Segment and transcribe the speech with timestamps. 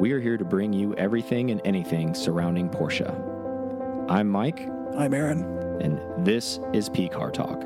[0.00, 3.06] we are here to bring you everything and anything surrounding Porsche.
[4.08, 5.42] I'm Mike, I'm Aaron.
[5.82, 7.62] and this is P Car Talk.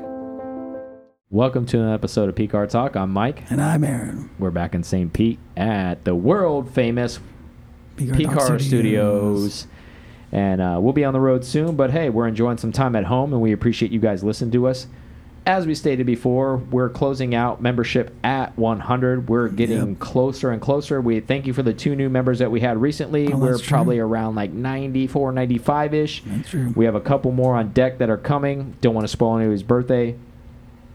[1.29, 2.97] Welcome to an episode of P Car Talk.
[2.97, 3.49] I'm Mike.
[3.49, 4.29] And I'm Aaron.
[4.37, 5.13] We're back in St.
[5.13, 7.21] Pete at the world famous
[7.95, 9.67] P-Car P Talk Car Studios.
[10.33, 13.05] And uh, we'll be on the road soon, but hey, we're enjoying some time at
[13.05, 14.87] home and we appreciate you guys listening to us.
[15.45, 19.29] As we stated before, we're closing out membership at 100.
[19.29, 19.99] We're getting Yep.
[19.99, 20.99] closer and closer.
[20.99, 23.31] We thank you for the two new members that we had recently.
[23.31, 23.67] Oh, we're true.
[23.67, 26.23] probably around like 94, 95 ish.
[26.25, 26.73] That's true.
[26.75, 28.73] We have a couple more on deck that are coming.
[28.81, 30.15] Don't want to spoil anybody's birthday.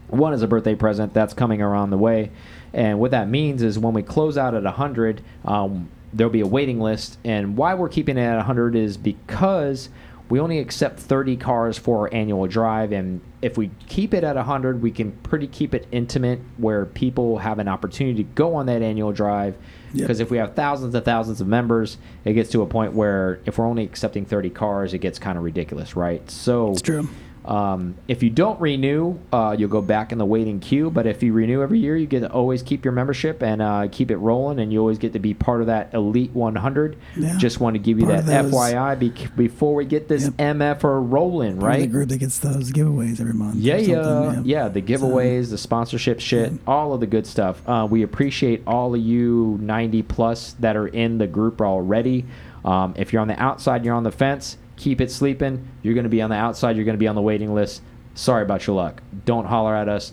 [0.09, 2.31] One is a birthday present that's coming around the way,
[2.73, 6.45] and what that means is when we close out at 100, um, there'll be a
[6.47, 7.17] waiting list.
[7.23, 9.87] And why we're keeping it at 100 is because
[10.31, 14.37] we only accept 30 cars for our annual drive, and if we keep it at
[14.37, 18.65] 100, we can pretty keep it intimate where people have an opportunity to go on
[18.67, 19.57] that annual drive.
[19.91, 20.03] Yep.
[20.03, 23.41] Because if we have thousands and thousands of members, it gets to a point where
[23.45, 26.31] if we're only accepting 30 cars, it gets kind of ridiculous, right?
[26.31, 27.09] So It's true.
[27.45, 30.91] Um, if you don't renew, uh, you'll go back in the waiting queue.
[30.91, 33.87] But if you renew every year, you get to always keep your membership and uh,
[33.91, 36.97] keep it rolling, and you always get to be part of that elite 100.
[37.17, 37.37] Yeah.
[37.37, 40.33] Just want to give you Part that FYI be- before we get this Yep.
[40.37, 41.91] MFR rolling, Part of The right?
[41.91, 43.55] group that gets those giveaways every month.
[43.55, 44.67] Yeah, yeah, something, yeah.
[44.67, 46.57] The giveaways, the sponsorship shit, Yeah.
[46.67, 47.61] all of the good stuff.
[47.67, 52.25] Uh, we appreciate all of you 90 plus that are in the group already.
[52.63, 54.57] Um, if you're on the outside, you're on the fence.
[54.81, 55.67] Keep it sleeping.
[55.83, 56.75] You're going to be on the outside.
[56.75, 57.83] You're going to be on the waiting list.
[58.15, 59.03] Sorry about your luck.
[59.25, 60.11] Don't holler at us.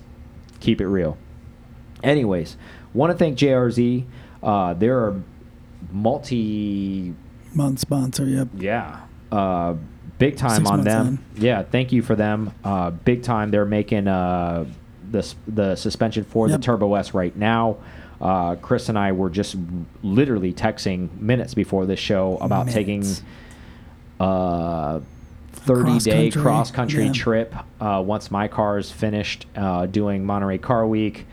[0.60, 1.16] Keep it real.
[2.02, 2.56] Anyways,
[2.92, 4.04] want to thank JRZ.
[4.42, 5.22] Uh, there are
[5.90, 7.14] multi
[7.54, 8.26] Month sponsor.
[8.26, 8.48] Yep.
[8.58, 9.00] yeah.
[9.32, 9.74] Uh,
[10.18, 11.06] big time Six on them.
[11.06, 11.18] on.
[11.42, 12.52] Yeah, thank you for them.
[12.62, 13.50] Uh, big time.
[13.50, 14.66] They're making uh,
[15.10, 16.60] the the suspension for Yep.
[16.60, 17.78] the Turbo S right now.
[18.20, 19.56] Uh, Chris and I were just
[20.02, 23.02] literally texting minutes before this show about taking
[24.20, 25.00] A
[25.52, 27.12] 30 day Cross-country, cross country yeah.
[27.12, 27.54] trip.
[27.80, 31.26] Uh, once my car is finished uh, doing Monterey Car Week,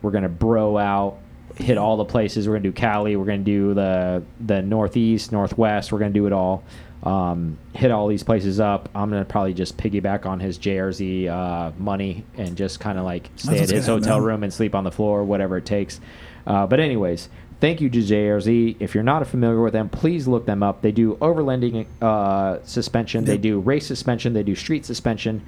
[0.00, 1.18] we're gonna bro out,
[1.56, 2.48] hit all the places.
[2.48, 3.16] We're gonna do Cali.
[3.16, 5.92] We're gonna do the the Northeast, Northwest.
[5.92, 6.64] We're gonna do it all.
[7.02, 8.88] Um, hit all these places up.
[8.94, 13.30] I'm gonna probably just piggyback on his JRZ uh, money and just kind of like
[13.36, 14.24] stay what's at his hotel happen.
[14.24, 16.00] room and sleep on the floor, whatever it takes.
[16.46, 17.28] Uh, but anyways,
[17.62, 18.76] thank you to JRZ.
[18.80, 20.82] If you're not familiar with them, please look them up.
[20.82, 23.24] They do overlanding uh, suspension.
[23.24, 23.40] They Yep.
[23.42, 24.32] do race suspension.
[24.32, 25.42] They do street suspension.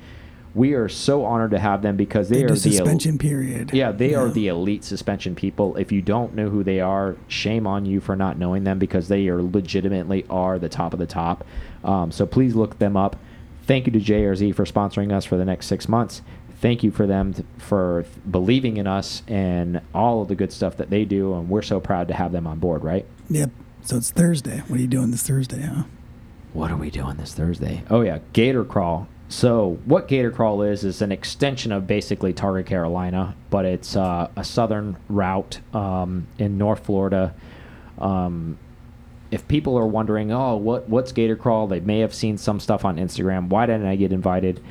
[0.55, 3.73] We are so honored to have them because they, They are the suspension period.
[3.73, 5.77] yeah, they are the elite suspension people.
[5.77, 9.09] If you don't know who they are, shame on you for not knowing them because
[9.09, 11.45] they are legitimately are the top of the top.
[11.83, 13.17] Um, so please look them up.
[13.65, 16.23] Thank you to JRZ for sponsoring us for the next six months.
[16.61, 20.77] Thank you for them t- for believing in us and all of the good stuff
[20.79, 22.85] that they do, and we're so proud to have them on board.
[22.85, 23.07] Right?
[23.31, 23.51] Yep.
[23.83, 24.63] So it's Thursday.
[24.69, 25.85] What are you doing this Thursday, huh?
[26.55, 27.83] What are we doing this Thursday?
[27.91, 29.09] Oh yeah, Gator Crawl.
[29.29, 34.29] So what Gator Crawl is is an extension of basically Targa Carolina, but it's uh,
[34.37, 37.35] a southern route um, in North Florida.
[37.99, 38.59] Um,
[39.31, 41.67] if people are wondering, oh, what what's Gator Crawl?
[41.67, 43.49] They may have seen some stuff on Instagram.
[43.49, 44.63] Why didn't I get invited?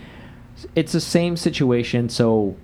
[0.75, 2.09] It's the same situation.
[2.09, 2.55] So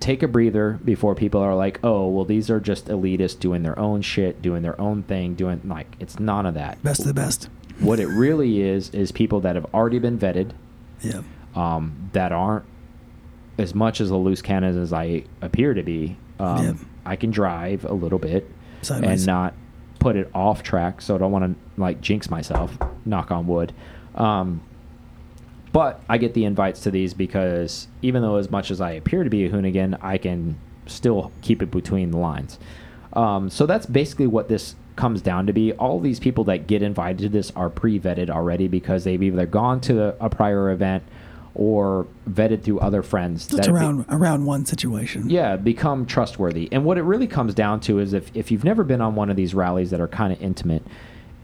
[0.00, 3.78] take a breather before people are like, oh, well, these are just elitists doing their
[3.78, 6.82] own shit, doing their own thing, doing like it's none of that.
[6.82, 7.48] Best of the best.
[7.80, 10.52] What it really is is people that have already been vetted,
[11.02, 11.24] Yep.
[11.54, 12.64] um, that aren't
[13.58, 16.16] as much as a loose cannon as I appear to be.
[16.38, 16.76] Um, Yep.
[17.04, 18.50] I can drive a little bit
[19.04, 19.54] and not
[19.98, 21.44] put it off track, so I don't want
[21.76, 22.76] to like jinx myself.
[23.04, 23.72] Knock on wood.
[24.14, 24.60] Um,
[25.76, 29.24] but I get the invites to these because even though as much as I appear
[29.24, 30.56] to be a hoonigan, I can
[30.86, 32.58] still keep it between the lines.
[33.12, 35.74] Um, so that's basically what this comes down to be.
[35.74, 39.82] All these people that get invited to this are pre-vetted already because they've either gone
[39.82, 41.02] to a prior event
[41.54, 43.46] or vetted through other friends.
[43.46, 45.28] Just that have be- around around one situation.
[45.28, 46.70] yeah, become trustworthy.
[46.72, 49.28] And what it really comes down to is if, if you've never been on one
[49.28, 50.84] of these rallies that are kind of intimate,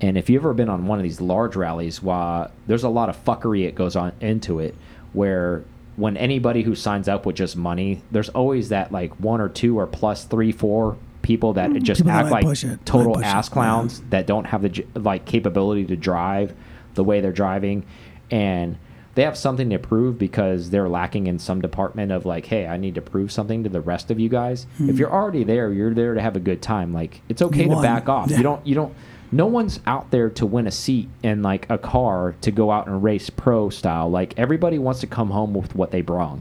[0.02, 3.08] and if you've ever been on one of these large rallies, while there's a lot
[3.08, 4.74] of fuckery it goes on into it,
[5.12, 5.64] where
[5.94, 9.78] when anybody who signs up with just money, there's always that like one or two
[9.78, 12.44] or plus three, four people that mm, just People act like
[12.84, 16.52] total it, ass clowns that don't have the like capability to drive
[16.94, 17.84] the way they're driving,
[18.28, 18.76] and
[19.14, 22.76] they have something to prove because they're lacking in some department of like, hey, I
[22.76, 24.66] need to prove something to the rest of you guys.
[24.78, 24.96] If hmm.
[24.96, 26.92] you're already there, you're there to have a good time.
[26.92, 27.82] Like it's okay to won.
[27.84, 28.30] back off.
[28.30, 28.38] Yeah.
[28.38, 28.94] You don't you don't
[29.32, 32.86] no one's out there to win a seat in like a car to go out
[32.86, 34.08] and race pro style.
[34.10, 36.40] Like everybody wants to come home with what they brought.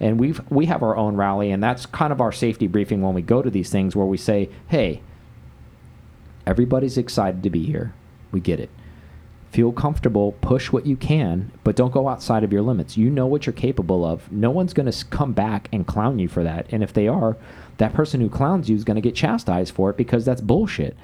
[0.00, 3.14] And we've we have our own rally and that's kind of our safety briefing when
[3.14, 5.02] we go to these things where we say, "Hey,
[6.48, 7.92] Everybody's excited to be here.
[8.32, 8.70] We get it.
[9.52, 12.96] Feel comfortable, push what you can, but don't go outside of your limits.
[12.96, 14.32] You know what you're capable of.
[14.32, 16.64] No one's going to come back and clown you for that.
[16.72, 17.36] And if they are,
[17.76, 20.96] that person who clowns you is going to get chastised for it because that's bullshit.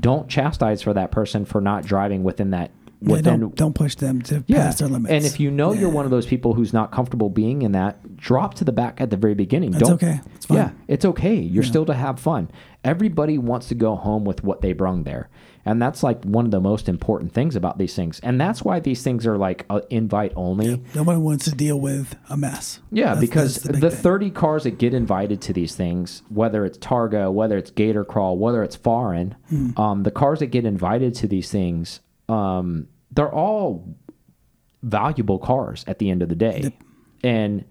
[0.00, 2.70] Don't chastise for that person for not driving within that
[3.02, 5.12] Yeah, don't, don't push them to pass their limits.
[5.12, 8.16] and if you know you're one of those people who's not comfortable being in that,
[8.16, 9.70] drop to the back at the very beginning.
[9.72, 10.20] That's Don't, okay.
[10.34, 10.56] It's fine.
[10.58, 11.34] Yeah, it's okay.
[11.36, 11.68] You're Yeah.
[11.70, 12.50] still to have fun.
[12.84, 15.28] Everybody wants to go home with what they brung there.
[15.64, 18.18] And that's like one of the most important things about these things.
[18.20, 20.82] And that's why these things are like uh, invite only.
[20.94, 22.80] no one wants to deal with a mess.
[22.90, 24.00] Yeah, That's- because that's the, thing.
[24.02, 28.38] 30 cars that get invited to these things, whether it's Targa, whether it's Gator Crawl,
[28.38, 29.78] whether it's Foreign, Hmm.
[29.78, 33.96] um, the cars that get invited to these things, um, they're all
[34.82, 36.72] valuable cars at the end of the day.
[37.22, 37.64] And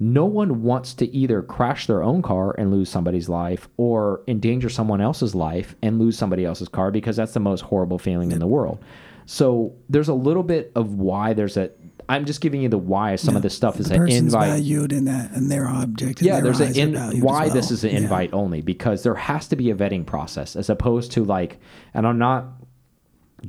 [0.00, 4.68] no one wants to either crash their own car and lose somebody's life or endanger
[4.68, 8.38] someone else's life and lose somebody else's car because that's the most horrible feeling in
[8.38, 8.78] the world.
[9.26, 11.70] So there's a little bit of why there's a.
[12.08, 14.48] I'm just giving you the why some of this stuff is the an invite.
[14.48, 16.20] valued in that, and their object.
[16.22, 17.96] in Yeah, their there's an in, why this is an Yeah.
[17.98, 21.58] invite only because there has to be a vetting process as opposed to like,
[21.92, 22.46] and I'm not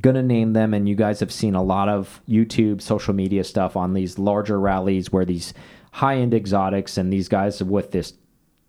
[0.00, 3.76] gonna name them, and you guys have seen a lot of YouTube social media stuff
[3.76, 5.54] on these larger rallies where these
[5.92, 8.14] high end exotics and these guys with this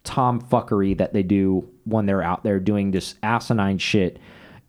[0.03, 4.19] tomfuckery that they do when they're out there doing this asinine shit.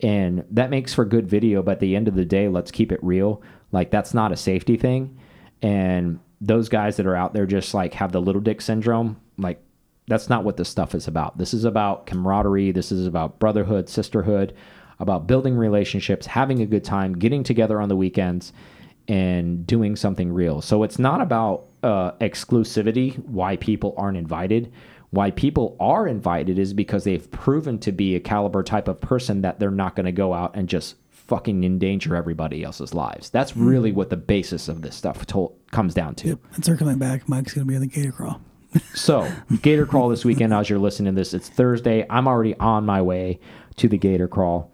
[0.01, 2.93] And that makes for good video, but at the end of the day, let's keep
[2.93, 3.43] it real.
[3.71, 5.19] Like that's not a safety thing.
[5.63, 9.63] And those guys that are out there just like have the little dick syndrome, like
[10.09, 11.39] that's not what this stuff is about.
[11.39, 12.73] This is about camaraderie.
[12.73, 14.55] This is about brotherhood, sisterhood,
[14.99, 18.53] about building relationships, having a good time, getting together on the weekends,
[19.09, 20.61] and doing something real.
[20.61, 24.73] So it's not about uh, exclusivity, why people aren't invited.
[25.11, 29.43] Why people are invited is because they've proven to be a caliber type of person
[29.43, 33.31] that they're not going to go out and just fucking endanger everybody else's lives.
[33.31, 36.29] That's really what the basis of this stuff to- comes down to.
[36.29, 36.39] Yep.
[36.55, 38.41] And circling back, Mike's going to be in the gator crawl.
[38.95, 39.31] So,
[39.61, 42.07] Gator Crawl this weekend, as you're listening to this, it's Thursday.
[42.09, 43.39] I'm already on my way
[43.77, 44.71] to the Gator Crawl.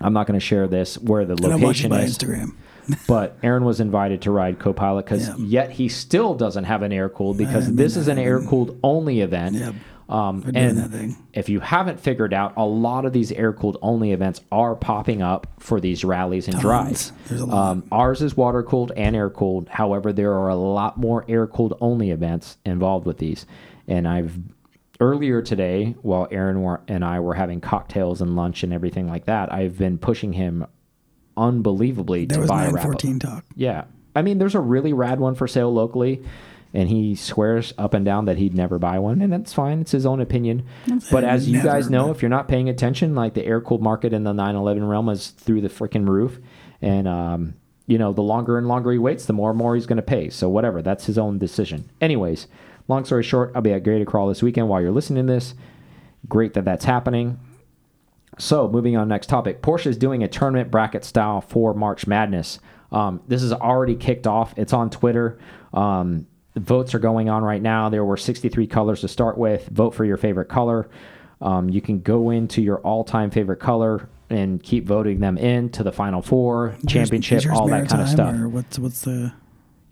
[0.00, 2.16] I'm not going to share this where the location And I'm watching location by is,
[2.16, 2.56] Instagram.
[3.08, 5.34] but Aaron was invited to ride co-pilot because Yeah.
[5.38, 9.20] yet he still doesn't have an air cooled because this is an air cooled only
[9.20, 9.76] event.
[10.08, 14.42] Um, and if you haven't figured out, a lot of these air cooled only events
[14.50, 16.62] are popping up for these rallies and Tons.
[16.62, 17.12] drives.
[17.28, 17.70] There's a lot.
[17.70, 19.68] Um, ours is water cooled and air cooled.
[19.70, 23.46] However, there are a lot more air cooled only events involved with these.
[23.88, 24.36] And I've
[25.00, 29.24] earlier today, while Aaron were, and I were having cocktails and lunch and everything like
[29.24, 30.66] that, I've been pushing him
[31.36, 32.84] unbelievably There to was buy a wrap.
[32.84, 33.44] 914 talk.
[33.56, 33.84] Yeah.
[34.14, 36.22] I mean, there's a really rad one for sale locally,
[36.74, 39.80] and he swears up and down that he'd never buy one, and that's fine.
[39.80, 40.64] It's his own opinion.
[41.10, 44.12] But as you guys know, if you're not paying attention, like the air cooled market
[44.12, 46.38] in the 911 realm is through the freaking roof.
[46.82, 47.54] And, um,
[47.86, 50.02] you know, the longer and longer he waits, the more and more he's going to
[50.02, 50.28] pay.
[50.30, 51.88] So, whatever, that's his own decision.
[52.00, 52.48] Anyways,
[52.88, 55.54] long story short, I'll be at Gator Crawl this weekend while you're listening to this.
[56.28, 57.38] Great that that's happening.
[58.42, 59.62] So, moving on next topic.
[59.62, 62.58] Porsche is doing a tournament bracket style for March Madness.
[62.90, 64.52] Um, this is already kicked off.
[64.56, 65.38] It's on Twitter.
[65.72, 67.88] Um, the votes are going on right now.
[67.88, 69.68] There were 63 colors to start with.
[69.68, 70.90] Vote for your favorite color.
[71.40, 75.84] Um, you can go into your all-time favorite color and keep voting them in to
[75.84, 78.34] the final four, championship, all that kind of stuff.
[78.50, 79.32] What's what's the?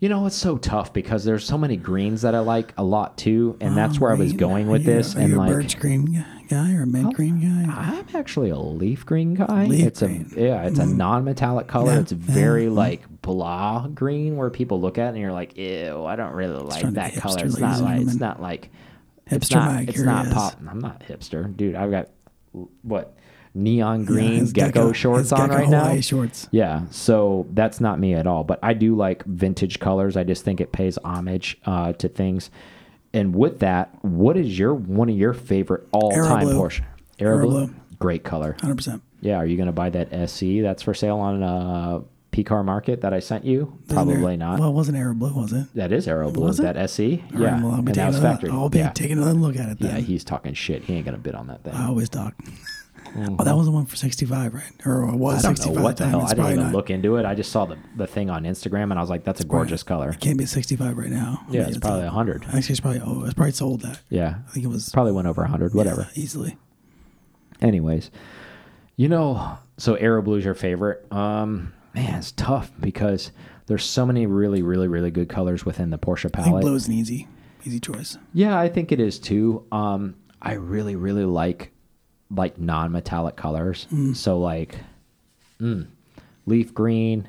[0.01, 3.17] You know, it's so tough because there's so many greens that I like a lot
[3.17, 4.37] too, and that's Oh, where I was green.
[4.37, 5.15] going with you- this.
[5.15, 7.73] And like, birch green guy or a mint green guy?
[7.73, 9.65] I'm actually a leaf green guy.
[9.65, 10.25] Leaf it's green.
[10.25, 10.37] Mm.
[10.37, 11.93] a yeah, it's a non-metallic color.
[11.93, 12.71] Yeah, It's very yeah.
[12.71, 16.61] like blah green, where people look at it and you're like, ew, I don't really
[16.61, 17.45] like that color.
[17.45, 18.69] It's not like it's not like
[19.27, 20.55] it's Hipster not Mike, it's not pop.
[20.69, 21.75] I'm not hipster, dude.
[21.75, 22.09] I've got
[22.81, 23.15] what
[23.53, 25.83] neon green his gecko, shorts his on gecko right now.
[25.85, 26.49] Hawaii shorts.
[26.51, 28.43] Yeah, so that's not me at all.
[28.43, 30.17] But I do like vintage colors.
[30.17, 32.51] I just think it pays homage uh, to things.
[33.13, 36.57] And with that, what is your one of your favorite all-time Aero.
[36.57, 36.83] Porsche?
[37.19, 37.69] Aero, Aero.
[37.99, 38.55] Great color.
[38.61, 39.03] Hundred percent.
[39.19, 42.01] Yeah, are you going to buy that SC that's for sale on uh,
[42.31, 43.77] P Car Market that I sent you?
[43.89, 44.59] Probably not.
[44.59, 45.67] Well, it wasn't Aero Blue, was it?
[45.75, 46.45] that is Aero Blue.
[46.47, 46.63] Was it?
[46.73, 46.99] That SC?
[46.99, 47.19] All Yeah,
[47.53, 48.49] right, well, I'll be taking another, factory.
[48.49, 48.89] I'll be yeah.
[48.91, 50.83] taking another look at it yeah, he's talking shit.
[50.85, 51.73] He ain't going to bid on that thing.
[51.73, 52.33] I always talk.
[53.13, 54.71] Oh, that was the one for sixty-five, right?
[54.85, 55.75] Or it was I don't sixty-five.
[55.77, 56.21] know what the hell.
[56.21, 56.73] It's I didn't even not.
[56.73, 57.25] look into it.
[57.25, 59.83] I just saw the, the thing on Instagram and I was like, that's a gorgeous
[59.83, 60.11] color.
[60.11, 61.43] It can't be sixty-five right now.
[61.49, 62.45] I Yeah, mean, it's probably a- a 100.
[62.45, 63.99] Actually, it's probably oh, it's probably sold that.
[64.09, 64.35] Yeah.
[64.47, 66.07] I think it was Probably went over 100, whatever.
[66.15, 66.57] yeah, easily.
[67.61, 68.11] Anyways,
[68.95, 71.05] you know, so Aero Blue's your favorite.
[71.11, 73.31] Um, man, it's tough because
[73.67, 76.61] there's so many really, really, really good colors within the Porsche I think palette.
[76.61, 77.27] blue is an easy,
[77.65, 78.17] easy choice.
[78.33, 79.65] Yeah, I think it is too.
[79.71, 81.71] Um, I really, really like
[82.33, 83.87] like non-metallic colors.
[84.13, 84.75] So like
[85.59, 85.87] mm,
[86.45, 87.27] leaf green.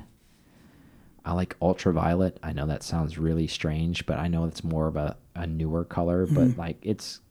[1.25, 2.37] I like ultraviolet.
[2.43, 5.85] I know that sounds really strange, but I know it's more of a, a newer
[5.85, 7.21] color, but like it's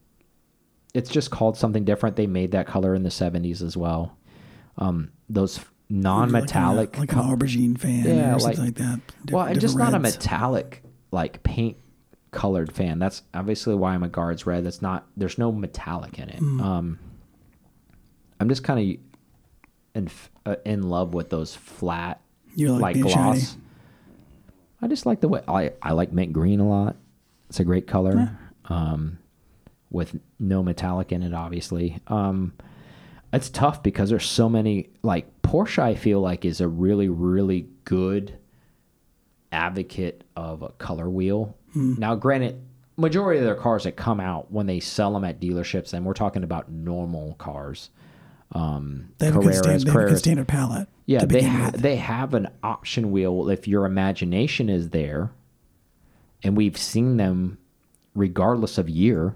[0.95, 2.17] it's just called something different.
[2.17, 4.17] They made that color in the 70s as well.
[4.79, 9.01] Um, those non-metallic like, a- like, an aubergine fan Yeah, or something like- like, that.
[9.31, 11.77] well, Different- I'm just not a metallic like paint
[12.31, 12.99] colored fan.
[12.99, 14.65] That's obviously why I'm a guards red.
[14.65, 16.39] That's not there's no metallic in it.
[16.39, 16.61] Hmm.
[16.63, 16.99] Um
[18.43, 18.97] I'm just kind of
[19.95, 20.11] in
[20.45, 22.21] uh, in love with those flat
[22.55, 23.39] You like like being shiny?
[23.41, 23.57] gloss.
[24.83, 26.97] I just like the way I I like mint green a lot.
[27.49, 28.37] It's a great color.
[28.69, 29.19] Um
[29.91, 31.99] with no metallic in it obviously.
[32.09, 32.53] Um
[33.33, 37.69] it's tough because there's so many like Porsche I feel like is a really really
[37.85, 38.39] good
[39.53, 41.57] advocate of a color wheel.
[41.75, 41.95] Hmm.
[41.99, 42.61] Now granted
[42.97, 46.13] majority of their cars that come out when they sell them at dealerships and we're
[46.13, 47.91] talking about normal cars
[48.53, 50.89] um They have, a good, stand, Carreras, have a good standard palette.
[51.07, 51.81] Yeah, they ha- with.
[51.83, 55.33] they have an option wheel if your imagination is there,
[56.43, 57.59] and we've seen them,
[58.15, 59.35] regardless of year,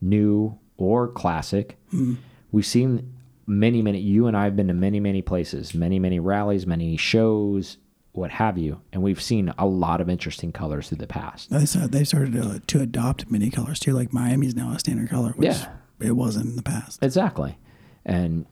[0.00, 1.78] new or classic.
[1.90, 2.14] Hmm.
[2.52, 3.12] We've seen
[3.46, 3.98] many, many.
[4.00, 7.78] You and I have been to many, many places, many, many rallies, many shows,
[8.12, 11.50] what have you, and we've seen a lot of interesting colors through the past.
[11.50, 13.92] They started, they started to, to adopt many colors too.
[13.92, 15.72] Like Miami's now a standard color, which Yeah.
[16.00, 17.02] it wasn't in the past.
[17.02, 17.58] Exactly,
[18.04, 18.46] and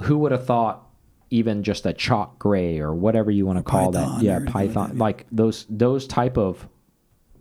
[0.00, 0.82] who would have thought?
[1.30, 4.44] Even just a chalk gray or whatever you want to call that, yeah, or anything
[4.44, 5.00] like python, that, yeah.
[5.02, 6.68] like those those type of,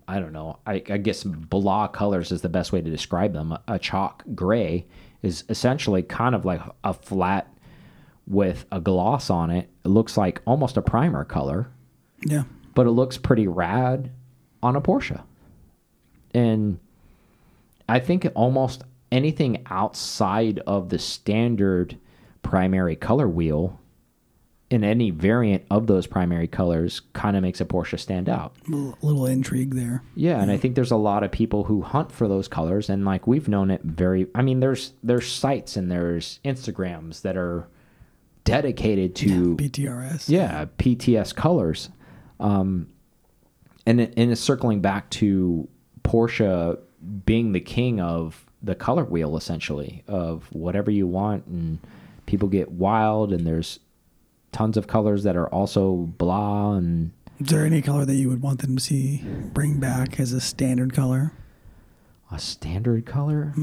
[0.07, 3.51] I don't know, I, I guess blah colors is the best way to describe them.
[3.51, 4.85] A, a chalk gray
[5.21, 7.47] is essentially kind of like a flat
[8.25, 9.69] with a gloss on it.
[9.83, 11.69] It looks like almost a primer color,
[12.25, 12.43] Yeah.
[12.73, 14.09] but it looks pretty rad
[14.63, 15.21] on a Porsche.
[16.33, 16.79] And
[17.87, 21.97] I think it almost anything outside of the standard
[22.41, 23.79] primary color wheel
[24.69, 28.55] in any variant of those primary colors kind of makes a Porsche stand out.
[28.67, 30.03] Little, little intrigue there.
[30.15, 33.05] Yeah, and I think there's a lot of people who hunt for those colors and
[33.05, 37.67] like we've known it very I mean there's there's sites and there's Instagrams that are
[38.43, 40.29] dedicated to PTS.
[40.29, 41.89] yeah, PTS colors.
[42.39, 42.87] Um,
[43.85, 45.67] and and it's circling back to
[46.03, 46.79] Porsche
[47.25, 51.79] being the king of the color wheel, essentially, of whatever you want, and
[52.25, 53.79] people get wild, and there's
[54.51, 58.41] tons of colors that are also blah, and Is there any color that you would
[58.41, 61.31] want them to see bring back as a standard color?
[62.31, 63.53] a standard color.
[63.55, 63.59] I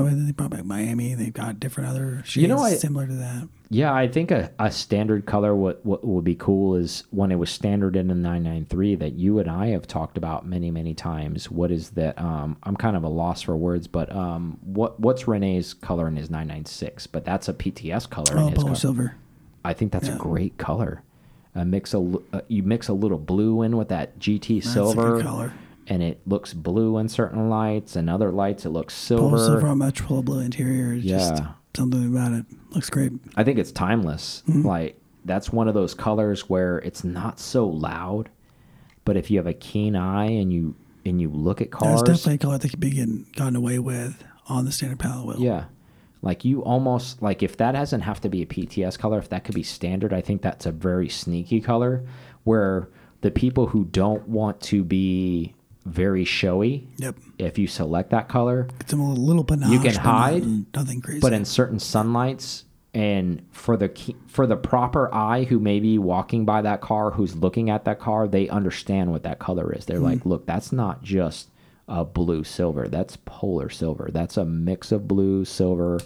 [0.00, 1.14] mean, they brought back Miami.
[1.14, 3.48] They've got different other shades You know, I- similar to that.
[3.68, 7.36] Yeah, I think a, a standard color what what would be cool is when it
[7.36, 11.50] was standard in the 993 that you and I have talked about many many times.
[11.50, 12.18] What is that?
[12.20, 16.16] Um, I'm kind of a loss for words, but um, what what's Renee's color in
[16.16, 17.06] his 996?
[17.06, 18.32] But that's a PTS color.
[18.36, 18.76] in Oh, his Polo car.
[18.76, 19.14] Silver.
[19.64, 20.16] I think that's Yeah.
[20.16, 21.02] a great color.
[21.54, 21.98] Uh, mix a
[22.34, 25.52] uh, you mix a little blue in with that GT That's a silver, color.
[25.92, 29.36] And it looks blue in certain lights, and other lights it looks silver.
[29.36, 30.94] Silver on Metropol Blue interior.
[30.94, 31.48] is Just Yeah.
[31.76, 33.12] something about it looks great.
[33.36, 34.42] I think it's timeless.
[34.48, 34.66] Mm-hmm.
[34.66, 38.30] Like that's one of those colors where it's not so loud,
[39.04, 42.22] but if you have a keen eye and you and you look at There's that's
[42.22, 45.40] definitely a color that could be getting, gotten away with on the standard palette wheel.
[45.40, 45.64] yeah,
[46.22, 49.44] like you almost like if that doesn't have to be a PTS color, if that
[49.44, 52.04] could be standard, I think that's a very sneaky color
[52.44, 52.88] where
[53.20, 57.16] the people who don't want to be very showy, Yep.
[57.38, 59.70] if you select that color, Get some little, panache.
[59.70, 61.20] You can hide, Nothing, crazy.
[61.20, 65.98] but in certain sunlights and for the key, for the proper eye who may be
[65.98, 69.86] walking by that car who's looking at that car they understand what that color is
[69.86, 70.04] they're Hmm.
[70.04, 71.48] like look that's not just
[71.88, 76.00] a blue silver that's polar silver that's a mix of blue silver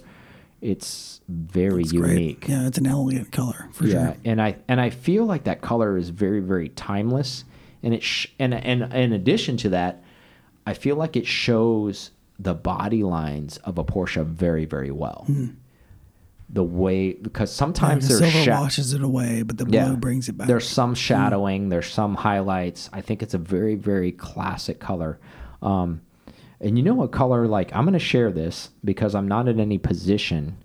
[0.62, 2.18] it's very It's great.
[2.18, 4.16] unique Yeah, it's an elegant color for yeah, sure.
[4.24, 7.44] and I and I feel like that color is very very timeless,
[7.86, 10.02] and it sh- and and in addition to that,
[10.66, 15.24] I feel like it shows the body lines of a Porsche very very well.
[16.48, 20.28] The way because Yeah, sometimes the there's silver washes it away, but the blue brings
[20.28, 20.46] it back.
[20.48, 22.90] there's some shadowing, there's some highlights.
[22.92, 25.18] I think it's a very, very classic color.
[25.62, 26.02] Um,
[26.60, 27.46] and you know what color?
[27.48, 30.56] Like, I'm going to share this because I'm not in any position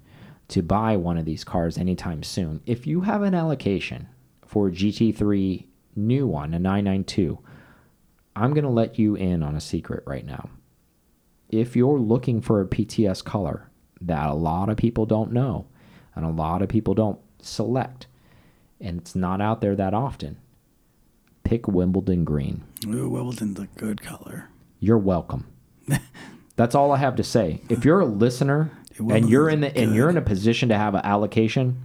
[0.50, 2.62] to buy one of these cars anytime soon.
[2.66, 4.08] If you have an allocation
[4.46, 7.40] for GT3 new one, a 992,
[8.36, 10.50] I'm going to let you in on a secret right now.
[11.50, 13.70] If you're looking for a PTS color
[14.00, 15.68] that a lot of people don't know
[16.16, 18.08] and a lot of people don't select,
[18.80, 20.38] and it's not out there that often,
[21.44, 22.64] pick Wimbledon Green.
[22.88, 24.50] Ooh, Wimbledon's a good color.
[24.80, 25.46] You're welcome.
[26.56, 27.62] That's all I have to say.
[27.70, 30.96] If you're a listener and you're in the and you're in a position to have
[30.96, 31.82] an allocation,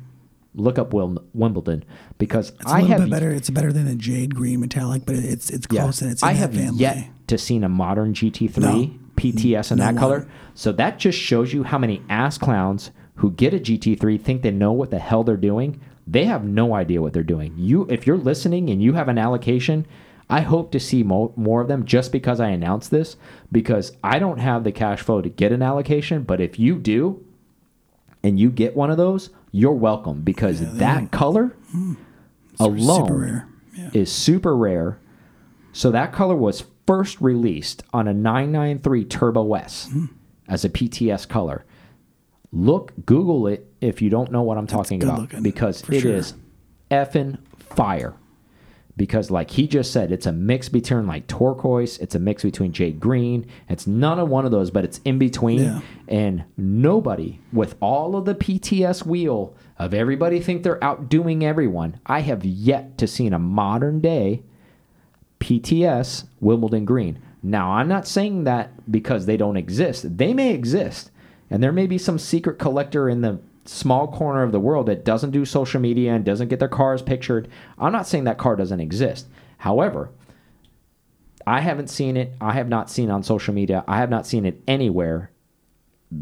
[0.56, 1.84] look up Wimbledon
[2.18, 3.30] because It's a I have bit better.
[3.30, 6.28] It's better than a jade green metallic, but it's it's yeah, close and it's in
[6.28, 6.78] I have family.
[6.80, 8.90] yet to seen a modern GT3 No.
[9.16, 10.00] PTS in No that one.
[10.00, 10.28] color.
[10.54, 14.50] So that just shows you how many ass clowns who get a GT3 think they
[14.50, 15.80] know what the hell they're doing.
[16.06, 17.54] They have no idea what they're doing.
[17.56, 19.86] You, if you're listening and you have an allocation,
[20.30, 23.16] I hope to see mo- more of them just because I announced this
[23.50, 26.22] because I don't have the cash flow to get an allocation.
[26.22, 27.24] But if you do,
[28.22, 31.56] and you get one of those, you're welcome because that color
[32.60, 33.48] alone super rare.
[33.76, 33.90] Yeah.
[33.94, 34.98] is super rare.
[35.72, 40.04] So that color was first released on a 993 Turbo S Hmm.
[40.48, 41.64] as a PTS color.
[42.52, 46.12] Look, Google it if you don't know what I'm talking about looking, because it sure.
[46.12, 46.34] is
[46.90, 48.14] effing fire.
[48.96, 52.72] Because, like he just said, it's a mix between like turquoise, it's a mix between
[52.72, 53.46] jade green.
[53.68, 55.58] It's none of one of those, but it's in between.
[55.60, 55.80] Yeah.
[56.08, 62.20] And nobody, with all of the PTS wheel of everybody think they're outdoing everyone, I
[62.20, 64.42] have yet to seen a modern day
[65.40, 67.20] PTS Wimbledon Green.
[67.42, 70.16] Now, I'm not saying that because they don't exist.
[70.16, 71.10] They may exist.
[71.50, 75.04] And there may be some secret collector in the small corner of the world that
[75.04, 77.48] doesn't do social media and doesn't get their cars pictured.
[77.78, 79.26] I'm not saying that car doesn't exist.
[79.58, 80.10] However,
[81.46, 82.34] I haven't seen it.
[82.40, 83.84] I have not seen it on social media.
[83.86, 85.30] I have not seen it anywhere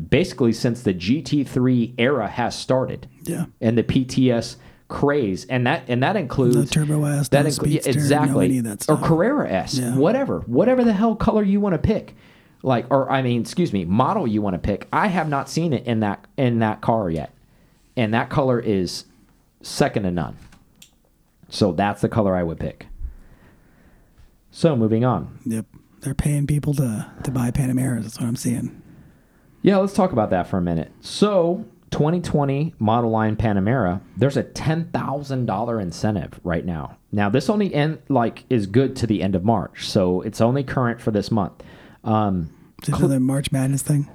[0.09, 3.47] basically since the GT3 era has started Yeah.
[3.61, 4.57] and the PTS
[4.89, 8.01] craze, and that and that includes No Turbo S, that no inclu- yeah, Speedster, no
[8.01, 8.97] exactly, that or.
[8.97, 9.95] Carrera S, Yeah.
[9.97, 12.15] whatever, whatever the hell color you want to pick,
[12.63, 14.89] like, or I mean, excuse me, model you want to pick.
[14.93, 17.34] I have not seen it in that in that car yet,
[17.97, 19.05] and that color is
[19.63, 20.37] second to none.
[21.49, 22.87] So that's the color I would pick.
[24.51, 25.39] So moving on.
[25.47, 25.67] Yep.
[26.01, 28.03] They're paying people to to buy Panameras.
[28.03, 28.83] That's what I'm seeing.
[29.63, 30.93] Yeah, let's talk about that for a minute.
[31.01, 36.99] So, 2020 model line Panamera, there's a $10,000 incentive right now.
[37.13, 40.65] Now, this only end like is good to the end of March, so it's only
[40.65, 41.63] current for this month.
[42.05, 42.53] Um,
[42.83, 44.11] Is it another March Madness thing?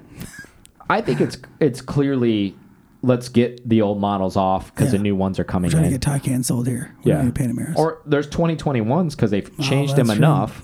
[0.88, 2.54] I think it's it's clearly
[3.02, 4.98] let's get the old models off because Yeah.
[4.98, 5.98] the new ones are coming Trying to in.
[5.98, 6.94] get Taycan sold here.
[7.04, 7.76] We're yeah, Panameras.
[7.76, 10.26] or there's 2021s because they've Oh, changed them that's true.
[10.26, 10.62] enough.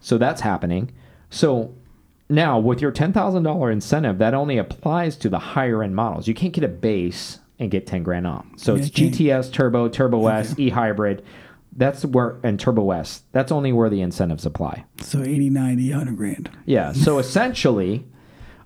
[0.00, 0.90] So that's happening.
[1.28, 1.72] So
[2.28, 6.26] now with your ten thousand dollar incentive, that only applies to the higher end models.
[6.28, 8.46] You can't get a base and get ten grand off.
[8.56, 8.90] So Yeah, it's.
[8.90, 11.22] GTS, Turbo, Turbo S, E Hybrid.
[11.76, 13.22] That's where and Turbo S.
[13.32, 14.84] That's only where the incentives apply.
[15.02, 16.50] So 80, 90, 100 grand.
[16.66, 16.92] Yeah.
[16.92, 18.06] So essentially,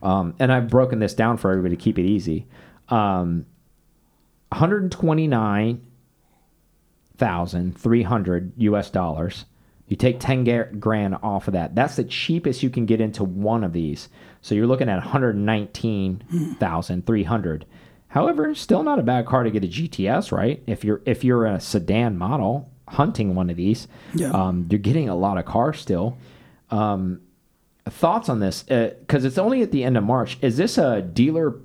[0.03, 2.47] um, and I've broken this down for everybody to keep it easy.
[2.89, 3.47] Um,
[4.51, 5.81] one hundred twenty nine
[7.17, 8.91] thousand three hundred U.S.
[8.91, 9.45] dollars.
[9.89, 10.45] You take ten
[10.81, 11.75] grand off of that.
[11.75, 14.09] That's the cheapest you can get into one of these.
[14.41, 17.67] So you're looking at one hundred nineteen thousand three hundred.
[18.09, 20.63] However, still not a bad car to get a GTS, right?
[20.67, 24.31] If you're if you're a sedan model hunting one of these, Yeah.
[24.31, 26.17] um, you're getting a lot of cars still.
[26.71, 27.21] Um,
[27.87, 28.63] thoughts on this?
[28.63, 30.39] Because it's only at the end of March.
[30.43, 31.57] Is this a dealer?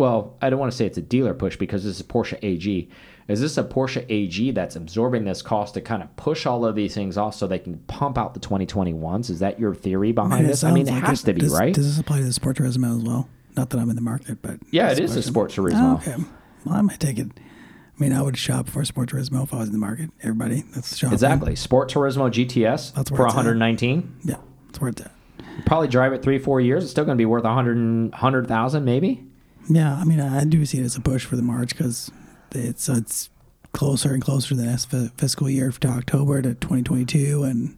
[0.00, 2.88] Well, I don't want to say it's a dealer push because this is Porsche AG.
[3.28, 6.74] Is this a Porsche AG that's absorbing this cost to kind of push all of
[6.74, 9.30] these things off so they can pump out the 2021s?
[9.30, 10.64] Is that your theory behind Man, this?
[10.64, 11.72] I mean, it like has to be, does, right?
[11.72, 13.28] Does this apply to the Sport Turismo as well?
[13.56, 15.24] Not that I'm in the market, but yeah, it is a Turismo.
[15.24, 15.96] Sport Oh, Turismo.
[16.00, 16.24] okay.
[16.64, 17.28] Well, I might take it.
[17.36, 20.10] I mean, I would shop for Sport Turismo if I was in the market.
[20.22, 21.12] Everybody, that's shopping.
[21.12, 21.54] Exactly.
[21.56, 23.36] Sport Turismo GTS That's for it's at.
[23.36, 24.16] 119.
[24.24, 24.36] Yeah,
[24.66, 25.12] that's where it's at.
[25.66, 26.82] Probably drive it three, four years.
[26.84, 29.26] It's still going to be worth 100, 100,000 maybe.
[29.68, 32.10] Yeah, I mean, I do see it as a push for the March because
[32.52, 33.30] it's it's
[33.72, 37.76] closer and closer to the next fi- fiscal year to October to 2022, and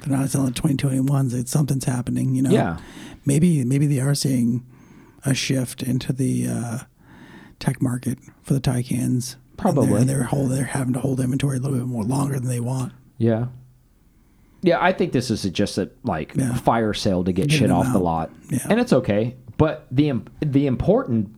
[0.00, 1.32] they're not selling 2021s.
[1.34, 2.50] It's something's happening, you know.
[2.50, 2.78] Yeah.
[3.24, 4.66] Maybe maybe they are seeing
[5.24, 6.78] a shift into the uh,
[7.58, 9.36] tech market for the Taycans.
[9.56, 9.86] Probably.
[9.88, 12.60] they're, they're hold they're having to hold inventory a little bit more longer than they
[12.60, 12.92] want.
[13.16, 13.46] Yeah.
[14.62, 16.54] Yeah, I think this is just a like Yeah.
[16.54, 18.66] fire sale to get Getting shit off the lot, Yeah.
[18.68, 19.36] and it's okay.
[19.58, 21.34] But the the important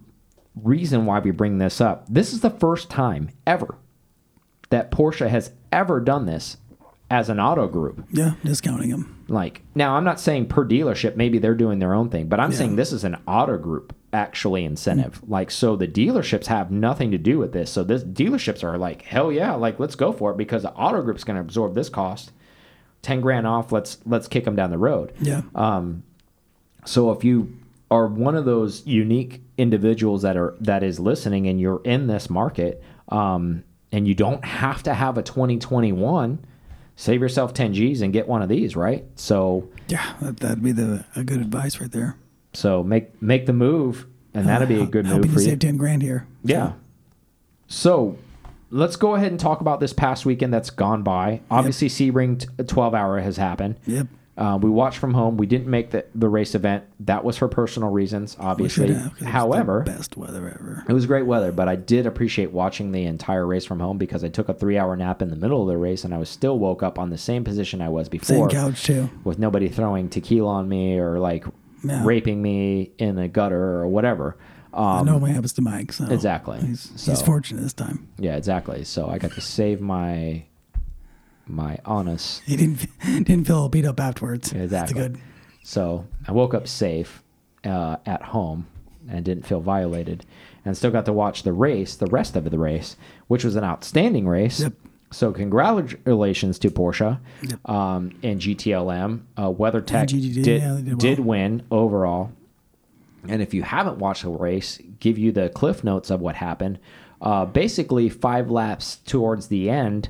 [0.54, 3.74] reason why we bring this up, this is the first time ever
[4.68, 6.59] that Porsche has ever done this
[7.11, 8.04] as an auto group.
[8.12, 9.24] Yeah, discounting them.
[9.28, 12.52] Like now, I'm not saying per dealership, maybe they're doing their own thing, but I'm
[12.52, 12.59] Yeah.
[12.59, 15.20] saying this is an auto group actually incentive.
[15.28, 17.70] Like so, the dealerships have nothing to do with this.
[17.70, 21.02] So this dealerships are like, hell yeah, like let's go for it because the auto
[21.02, 22.30] group's going to absorb this cost,
[23.02, 23.72] ten grand off.
[23.72, 25.12] Let's let's kick them down the road.
[25.20, 25.42] Yeah.
[25.54, 26.02] Um,
[26.85, 27.56] so if you
[27.90, 32.31] are one of those unique individuals that are that is listening and you're in this
[32.31, 36.38] market, um, and you don't have to have a 2021,
[36.96, 39.05] save yourself 10 G's and get one of these, right?
[39.16, 42.16] So Yeah, that, that'd be the a good advice right there.
[42.53, 45.46] so make make the move and that'd be a good Help move for you.
[45.46, 46.26] save ten grand here.
[46.44, 46.74] Yeah.
[47.66, 48.16] So
[48.70, 51.40] let's go ahead and talk about this past weekend that's gone by.
[51.50, 53.76] Obviously, Sebring t- 12 hour has happened.
[53.87, 54.07] Yep.
[54.40, 55.37] Uh, we watched from home.
[55.37, 56.85] We didn't make the, the race event.
[57.00, 58.88] That was for personal reasons, obviously.
[58.94, 60.83] have, 'cause it's the However, best weather ever.
[60.88, 64.24] it was great weather, but I did appreciate watching the entire race from home because
[64.24, 66.31] I took a three hour nap in the middle of the race and I was
[66.31, 68.48] still woke up on the same position I was before.
[68.50, 69.11] Same couch too.
[69.24, 71.44] with nobody throwing tequila on me or like
[71.85, 72.03] Yeah.
[72.05, 74.37] raping me in the gutter or whatever.
[74.72, 75.92] I Um, know what happens to Mike.
[75.92, 76.61] So Exactly.
[76.61, 78.07] He's, So- he's fortunate this time.
[78.18, 78.85] Yeah, exactly.
[78.85, 80.44] So I got to save my
[81.50, 82.42] my honest.
[82.46, 82.86] He didn't
[83.24, 84.52] didn't feel beat up afterwards.
[84.52, 84.66] Exactly.
[84.68, 85.18] That's good.
[85.62, 87.22] So I woke up safe
[87.64, 88.66] uh, at home
[89.08, 90.24] and didn't feel violated,
[90.64, 92.96] and still got to watch the race, the rest of the race,
[93.28, 94.60] which was an outstanding race.
[94.60, 94.72] Yep.
[95.12, 97.68] So congratulations to Porsche Yep.
[97.68, 99.22] um, and GTLM.
[99.36, 102.32] Uh, WeatherTech GTD, did yeah, did did win overall.
[103.28, 106.78] And if you haven't watched the race, give you the cliff notes of what happened.
[107.20, 110.08] Uh, basically, five laps towards the end,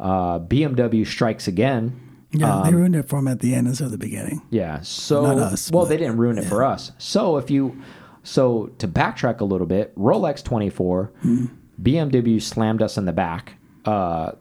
[0.00, 2.00] uh, BMW strikes again.
[2.32, 4.42] Yeah, they Um, ruined it for him at the end instead of the beginning.
[4.50, 4.80] yeah.
[4.82, 6.92] So Not us, well, but- they didn't ruin it for us.
[6.98, 7.76] So if you
[8.22, 11.44] so to backtrack a little bit, Rolex 24, Hmm.
[11.80, 13.54] BMW slammed us in the back,
[13.84, 14.32] uh,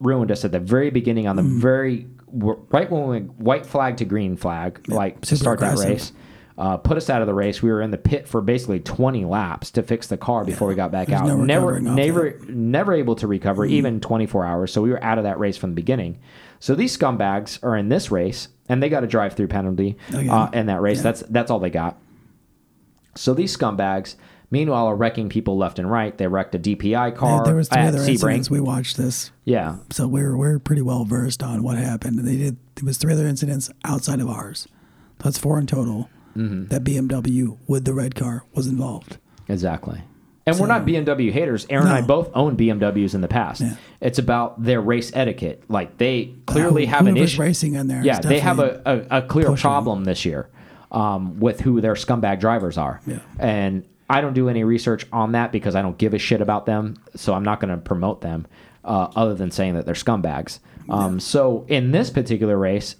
[0.00, 1.60] ruined us at the very beginning on the Hmm.
[1.60, 6.12] very right when we went white flag to green flag, like to start that race.
[6.58, 7.62] Uh, put us out of the race.
[7.62, 10.74] We were in the pit for basically 20 laps to fix the car before we
[10.74, 11.24] got back out.
[11.24, 13.74] no never, recovering off never, never able to recover, Mm-hmm.
[13.74, 14.72] even 24 hours.
[14.72, 16.18] So we were out of that race from the beginning.
[16.58, 20.34] So these scumbags are in this race, and they got a drive-through penalty Oh, yeah.
[20.34, 20.96] uh, in that race.
[20.96, 21.02] Yeah.
[21.04, 21.96] That's that's all they got.
[23.14, 24.16] So these scumbags,
[24.50, 26.16] meanwhile, are wrecking people left and right.
[26.18, 28.50] They wrecked a DPI car Yeah, there was two other incidents.
[28.50, 32.18] We watched this, Yeah, so we're we're pretty well versed on what happened.
[32.18, 32.56] They did.
[32.74, 34.66] There was three other incidents outside of ours.
[35.18, 36.08] That's four in total.
[36.38, 36.66] Mm-hmm.
[36.68, 39.18] That BMW with the red car was involved.
[39.48, 40.00] exactly.
[40.46, 41.66] And we're not BMW haters.
[41.68, 43.60] Aaron and I both owned BMWs in the past.
[43.60, 43.74] Yeah.
[44.00, 45.62] It's about their race etiquette.
[45.68, 47.42] Like they clearly Who- have an issue.
[47.42, 48.02] racing in there.
[48.02, 49.60] Yeah, they have a, a, a clear pushing.
[49.60, 50.48] problem this year
[50.90, 53.02] um, with who their scumbag drivers are.
[53.06, 53.18] Yeah.
[53.38, 56.64] And I don't do any research on that because I don't give a shit about
[56.64, 56.96] them.
[57.14, 58.46] So I'm not going to promote them
[58.86, 60.60] uh, other than saying that they're scumbags.
[60.88, 62.96] Um, So in this particular race,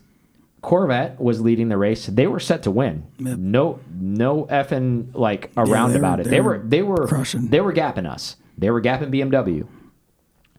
[0.61, 2.07] Corvette was leading the race.
[2.07, 3.05] They were set to win.
[3.18, 3.38] Yep.
[3.38, 6.27] No, no effing like around were- about it.
[6.29, 7.49] they were they were, crushing.
[7.49, 8.37] they were gapping us.
[8.57, 9.66] They were gapping BMW.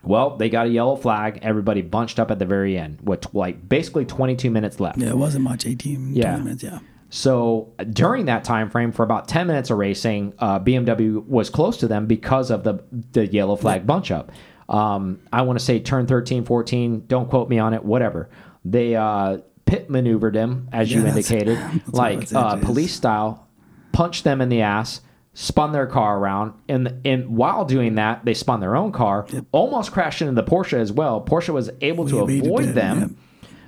[0.02, 1.40] Well, they got a yellow flag.
[1.42, 4.98] Everybody bunched up at the very end with like basically 22 minutes left.
[4.98, 5.66] Yeah, it wasn't much.
[5.66, 6.30] 18, Yeah.
[6.32, 6.64] 20 minutes.
[6.64, 6.80] Yeah.
[7.10, 11.76] So during that time frame, for about 10 minutes of racing, uh, BMW was close
[11.78, 14.32] to them because of the the yellow flag bunch up.
[14.70, 17.06] Um, I want to say turn 13, 14.
[17.08, 17.84] Don't quote me on it.
[17.84, 18.30] Whatever.
[18.64, 23.48] They uh, pit maneuvered him, as you Yeah, that's- indicated, that's like uh, police style,
[23.92, 25.02] punched them in the ass.
[25.36, 29.92] Spun their car around, and and while doing that, they spun their own car, almost
[29.94, 31.22] crashed into the Porsche as well.
[31.22, 33.16] Porsche was able to We avoid it, them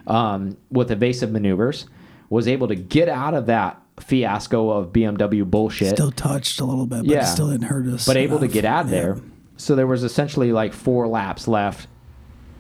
[0.07, 1.85] um, with evasive maneuvers,
[2.29, 6.87] was able to get out of that fiasco of BMW bullshit, Still touched a little
[6.87, 7.21] bit, but Yeah.
[7.21, 8.05] it still didn't hurt us.
[8.05, 8.91] but able to get out Yeah.
[8.91, 9.17] there.
[9.55, 11.87] So there was essentially like four laps left.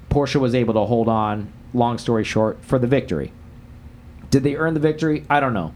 [0.09, 3.31] Porsche was able to hold on, long story short, for the victory.
[4.29, 5.25] Did they earn the victory?
[5.29, 5.73] I don't know.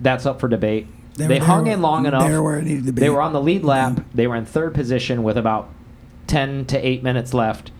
[0.00, 0.86] That's up for debate.
[1.14, 2.22] They, They hung in long enough.
[2.28, 3.00] they were where it needed to be.
[3.00, 4.04] They were on the lead lap.
[4.14, 5.68] They were in third position with about
[6.26, 7.70] 10 to 8 minutes left.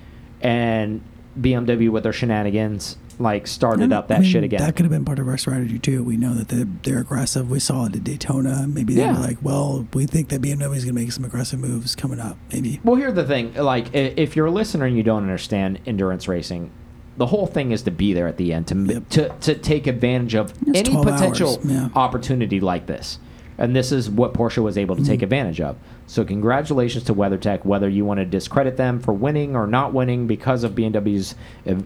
[0.40, 1.02] And
[1.38, 4.60] BMW, with their shenanigans, like started And, up that I mean, shit again.
[4.60, 6.02] That could have been part of our strategy too.
[6.02, 7.50] We know that they're, they're aggressive.
[7.50, 8.66] We saw it at Daytona.
[8.66, 9.14] Maybe they Yeah.
[9.14, 12.20] were like, well, we think that BMW is going to make some aggressive moves coming
[12.20, 12.36] up.
[12.52, 12.80] Maybe.
[12.84, 16.70] Well, here's the thing: like, if you're a listener and you don't understand endurance racing,
[17.16, 19.08] the whole thing is to be there at the end to Yep.
[19.10, 21.88] to, to take advantage of It's any potential yeah.
[21.94, 23.18] opportunity like this.
[23.58, 25.10] And this is what Porsche was able to Mm-hmm.
[25.10, 25.76] take advantage of.
[26.06, 27.64] So, congratulations to WeatherTech.
[27.64, 31.34] Whether you want to discredit them for winning or not winning because of BMW's
[31.66, 31.76] uh,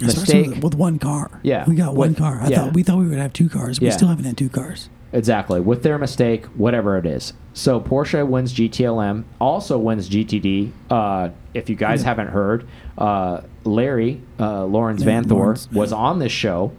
[0.00, 1.40] mistake, with, with one car.
[1.42, 2.40] Yeah, we got one car.
[2.42, 2.56] I yeah.
[2.64, 3.80] thought we thought we would have two cars.
[3.80, 3.92] We Yeah.
[3.92, 4.88] still haven't had two cars.
[5.12, 5.60] Exactly.
[5.60, 7.32] With their mistake, whatever it is.
[7.52, 10.70] So Porsche wins GTLM, also wins GTD.
[10.88, 12.06] Uh, if you guys Yeah.
[12.08, 12.64] haven't heard,
[12.96, 16.72] uh, Larry, uh, Lawrence Yeah, Vanthoor, was on this show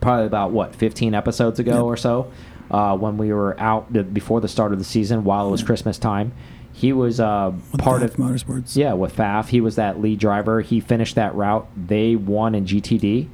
[0.00, 1.82] probably about, what, 15 episodes ago Yep.
[1.84, 2.26] or so
[2.70, 5.96] uh, when we were out before the start of the season while it was Christmas
[5.98, 6.32] time.
[6.72, 8.76] He was uh, part Pfaff of Motorsports.
[8.76, 10.60] yeah, with Pfaff, he was that lead driver.
[10.60, 11.66] He finished that route.
[11.76, 13.26] They won in GTD.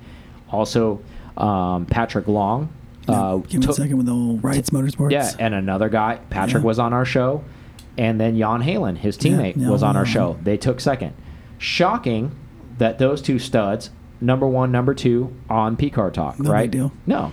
[0.51, 1.01] Also,
[1.37, 2.69] um, Patrick Long.
[3.09, 5.11] Uh, Give me a second with the old Wrights Motorsports.
[5.11, 6.67] yeah, and another guy, Patrick Yeah.
[6.67, 7.45] was on our show,
[7.99, 10.37] and then Jan Heylen, his teammate, yeah, was on our show.
[10.43, 11.13] They took second.
[11.59, 12.33] Shocking
[12.79, 13.91] that those two studs,
[14.21, 16.71] number one, number two, on P Car Talk, No big right?
[16.71, 16.93] deal.
[17.07, 17.33] No,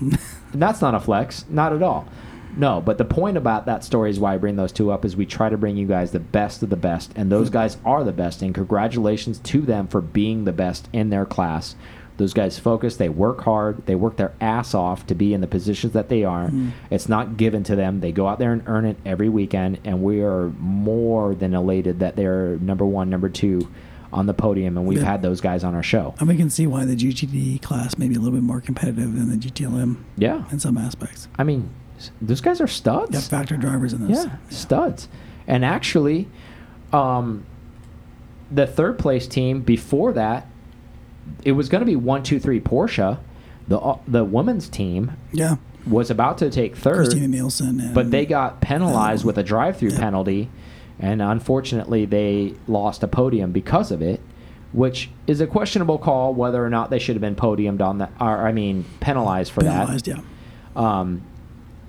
[0.54, 2.06] that's not a flex, not at all.
[2.54, 5.16] No, but the point about that story is why I bring those two up is
[5.16, 8.04] we try to bring you guys the best of the best, and those guys are
[8.04, 8.42] the best.
[8.42, 11.76] And congratulations to them for being the best in their class.
[12.18, 15.46] Those guys focus, they work hard, they work their ass off to be in the
[15.46, 16.50] positions that they are.
[16.90, 18.00] It's not given to them.
[18.00, 22.00] They go out there and earn it every weekend, and we are more than elated
[22.00, 23.66] that they're number one, number two
[24.12, 25.06] on the podium, and we've Yeah.
[25.10, 26.14] had those guys on our show.
[26.20, 29.14] And we can see why the GTD class may be a little bit more competitive
[29.14, 30.42] than the GTLM Yeah.
[30.52, 31.28] in some aspects.
[31.38, 31.70] I mean,
[32.20, 33.12] those guys are studs.
[33.14, 34.26] Yeah, factor drivers in this.
[34.26, 35.08] Yeah, studs.
[35.46, 36.28] And actually,
[36.92, 37.44] um,
[38.50, 40.46] the third place team before that,
[41.44, 43.18] it was going to be one, two, three Porsche.
[43.68, 45.56] The uh, the women's team Yeah.
[45.86, 47.80] was about to take third, Christina Nielsen.
[47.80, 49.98] And, but they got penalized Um, with a drive-through yeah.
[50.00, 50.48] penalty,
[50.98, 54.20] and unfortunately, they lost a podium because of it.
[54.72, 58.10] Which is a questionable call whether or not they should have been podiumed on that,
[58.18, 60.06] or I mean, penalized for penalized.
[60.06, 60.16] that.
[60.16, 60.20] Yeah.
[61.00, 61.20] Um,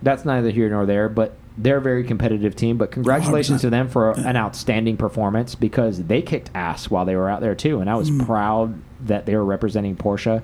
[0.02, 2.78] that's neither here nor there, but they're a very competitive team.
[2.78, 3.62] But congratulations 100%.
[3.62, 7.56] to them for an outstanding performance because they kicked ass while they were out there
[7.56, 8.26] too, and I was Mm.
[8.26, 10.42] proud that they were representing Porsche.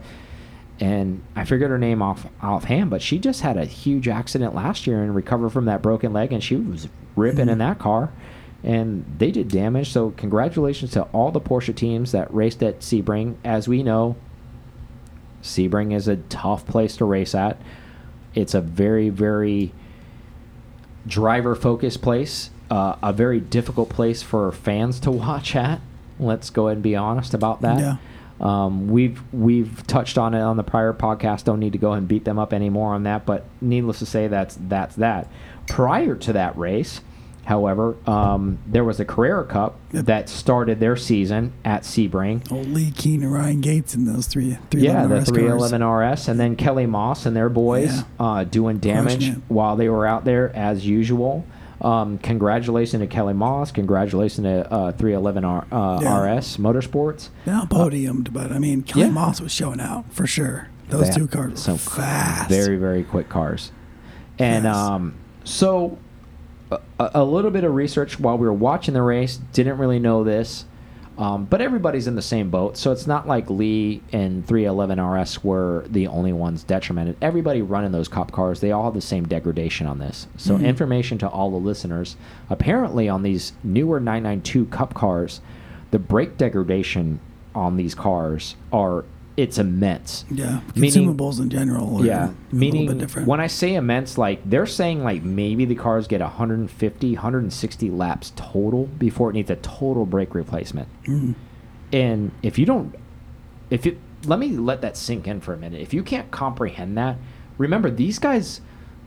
[0.82, 4.88] And I figured her name off offhand, but she just had a huge accident last
[4.88, 7.52] year and recovered from that broken leg, and she was ripping Mm.
[7.54, 8.12] in that car,
[8.64, 9.92] and they did damage.
[9.92, 13.34] So congratulations to all the Porsche teams that raced at Sebring.
[13.44, 14.16] As we know,
[15.44, 17.58] Sebring is a tough place to race at.
[18.36, 19.72] It's a very, very
[21.08, 25.82] driver focused place, uh, a very difficult place for fans to watch at.
[26.20, 27.80] Let's go ahead and be honest about that.
[27.80, 27.96] Yeah.
[28.42, 31.44] Um, we've we've touched on it on the prior podcast.
[31.44, 33.26] Don't need to go and beat them up anymore on that.
[33.26, 35.28] But needless to say, that's that's that.
[35.68, 37.02] Prior to that race,
[37.46, 42.52] however, um, there was a Carrera Cup that started their season at Sebring.
[42.52, 44.58] Old Lee Kern and Ryan Gates in those three.
[44.70, 45.38] three Yeah, the 11 RS cars.
[45.72, 48.04] 311 RS, and then Kelly Moss and their boys Yeah.
[48.20, 51.46] uh, doing damage while they were out there as usual.
[51.82, 53.72] Um, congratulations to Kelly Moss.
[53.72, 56.20] Congratulations to uh, 311 R, uh, Yeah.
[56.36, 57.30] RS Motorsports.
[57.46, 59.12] Not podiumed, but I mean, Kelly Yeah.
[59.12, 60.68] Moss was showing out for sure.
[60.90, 62.50] Those They two cars were some fast.
[62.50, 63.72] Very, very quick cars.
[64.38, 64.78] And Fast.
[64.78, 65.14] um,
[65.46, 65.98] so
[66.72, 66.80] a,
[67.16, 69.38] a little bit of research while we were watching the race.
[69.54, 70.66] Didn't really know this.
[71.18, 75.44] Um, but everybody's in the same boat, so it's not like Lee and 311 RS
[75.44, 77.18] were the only ones detrimented.
[77.22, 80.28] Everybody running those cup cars, they all have the same degradation on this.
[80.38, 80.64] So, Mhm.
[80.66, 82.16] information to all the listeners.
[82.50, 85.42] Apparently, on these newer 992 cup cars,
[85.92, 87.20] the brake degradation
[87.54, 89.04] on these cars are
[89.40, 90.26] it's immense.
[90.30, 92.06] Yeah, Meaning- consumables in general.
[92.06, 93.28] Yeah, a little meaning bit different.
[93.28, 98.34] when I say immense, like they're saying like maybe the cars get 150, 160 laps
[98.36, 100.90] total before it needs a total brake replacement.
[101.06, 101.36] Mm.
[101.94, 102.94] And if you don't,
[103.70, 105.82] if you let me let that sink in for a minute.
[105.82, 107.16] If you can't comprehend that,
[107.58, 108.60] remember these guys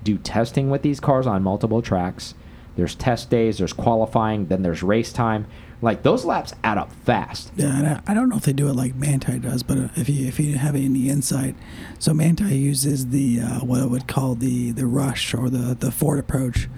[0.02, 2.34] do testing with these cars on multiple tracks.
[2.76, 5.46] There's test days, there's qualifying, then there's race time.
[5.82, 7.52] Like those laps add up fast.
[7.56, 10.08] Yeah, and I, don't know if they do it like Manthey does, but uh, if
[10.08, 11.56] you if you have any insight,
[11.98, 15.90] so Manthey uses the uh, what I would call the the rush or the the
[15.90, 16.68] Ford approach,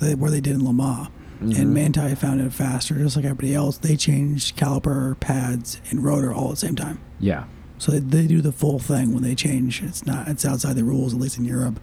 [0.00, 1.08] where they did in Le Mans,
[1.40, 1.56] Mhm.
[1.56, 3.78] and Manthey found it faster, just like everybody else.
[3.78, 6.98] They changed caliper, pads, and rotor all at the same time.
[7.20, 7.44] Yeah.
[7.78, 9.80] So they, they do the full thing when they change.
[9.84, 11.78] It's not it's outside the rules, at least in Europe.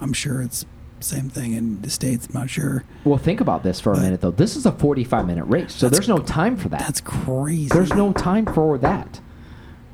[0.00, 0.66] I'm sure it's
[1.00, 2.26] same thing in the states.
[2.28, 2.84] I'm not sure.
[3.04, 4.30] Well, think about this for a minute though.
[4.30, 6.80] This is a 45 minute race, so there's no time for that.
[6.80, 7.68] That's crazy.
[7.68, 9.20] There's no time for that.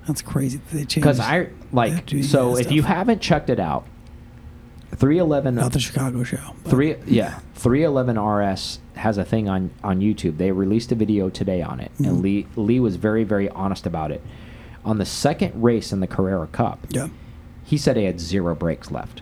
[0.07, 0.61] That's crazy.
[0.73, 3.87] They changed Because I like so if you haven't checked it out,
[4.97, 6.55] 311 not the Chicago show.
[6.65, 10.37] three yeah 311 RS has a thing on on YouTube.
[10.37, 12.23] They released a video today on it, and Mhm.
[12.23, 14.23] Lee Lee was very very honest about it.
[14.85, 17.09] On the second race in the Carrera Cup, Yeah.
[17.65, 19.22] he said he had zero brakes left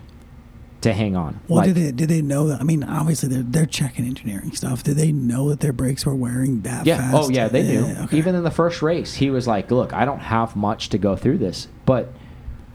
[0.81, 1.39] to hang on.
[1.47, 2.59] Well, Like, did they did they know that?
[2.59, 4.83] I mean, obviously they're they're checking engineering stuff.
[4.83, 6.97] Did they know that their brakes were wearing that yeah.
[6.97, 7.15] fast?
[7.15, 7.85] Oh yeah, they knew.
[8.03, 8.17] okay.
[8.17, 11.15] Even in the first race, he was like, "Look, I don't have much to go
[11.15, 12.11] through this, but."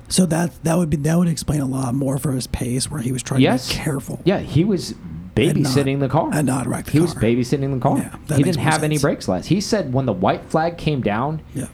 [0.08, 3.00] so that that would be that would explain a lot more for his pace, where
[3.00, 3.66] he was trying Yes.
[3.68, 4.20] to be careful.
[4.24, 5.00] Yeah, he was And
[5.62, 6.30] not- babysitting the car.
[6.32, 7.22] and not the He was car.
[7.24, 7.98] babysitting the car.
[7.98, 9.46] Yeah, he didn't have any brakes left.
[9.48, 11.66] He said when the white flag came down, Yeah.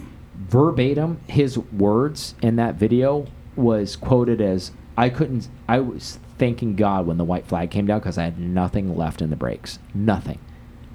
[0.48, 5.48] verbatim, his words in that video was quoted as, "I couldn't.
[5.68, 9.22] I was thanking God when the white flag came down because I had nothing left
[9.22, 9.78] in the brakes.
[9.94, 10.38] Nothing."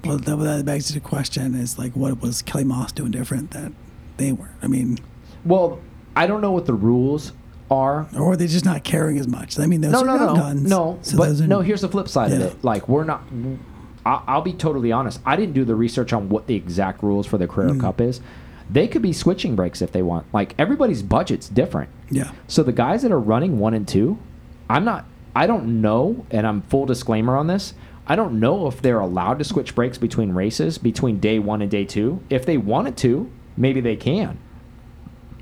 [0.04, 3.72] Well, that, that begs the question: is like, what was Kelly Moss doing different that
[4.18, 4.52] they weren't?
[4.62, 4.98] I mean,
[5.44, 5.80] Well,
[6.14, 7.32] I don't know what the rules
[7.70, 8.08] are.
[8.16, 9.58] or are they just not caring as much?
[9.58, 10.62] I mean, those no, are no, no, guns.
[10.68, 10.98] no.
[11.02, 11.60] So but no.
[11.60, 12.62] Here's the flip side of it.
[12.62, 13.22] Like we're not.
[14.06, 15.20] I'll be totally honest.
[15.26, 17.80] I didn't do the research on what the exact rules for the Carrera Mm.
[17.80, 18.20] Cup is.
[18.70, 20.26] They could be switching brakes if they want.
[20.32, 21.90] Like everybody's budget's different.
[22.10, 22.30] Yeah.
[22.46, 24.18] So the guys that are running one and two,
[24.70, 25.04] I'm not.
[25.38, 27.74] I don't know, and I'm full disclaimer on this.
[28.08, 31.70] I don't know if they're allowed to switch brakes between races between day one and
[31.70, 32.20] day two.
[32.28, 34.38] If they wanted to, maybe they can.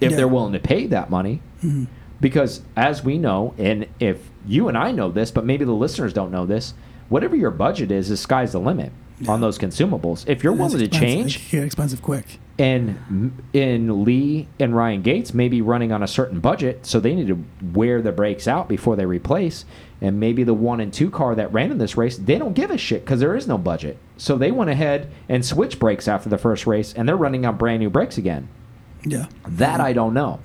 [0.01, 0.17] If Yeah.
[0.19, 1.85] they're willing to pay that money, mm-hmm.
[2.21, 6.13] because as we know, and if you and I know this, but maybe the listeners
[6.13, 6.75] don't know this,
[7.09, 8.93] whatever your budget is, the sky's the limit
[9.27, 10.29] on those consumables.
[10.29, 12.39] If you're that's willing to change, It get expensive quick.
[12.59, 17.15] and in Lee and Ryan Gates may be running on a certain budget, so they
[17.15, 19.65] need to wear the brakes out before they replace.
[20.01, 22.71] And maybe the one and two car that ran in this race, they don't give
[22.71, 23.97] a shit because there is no budget.
[24.19, 27.57] So they went ahead and switched brakes after the first race, and they're running on
[27.57, 28.49] brand new brakes again.
[29.05, 29.27] Yeah.
[29.47, 30.41] That I don't know.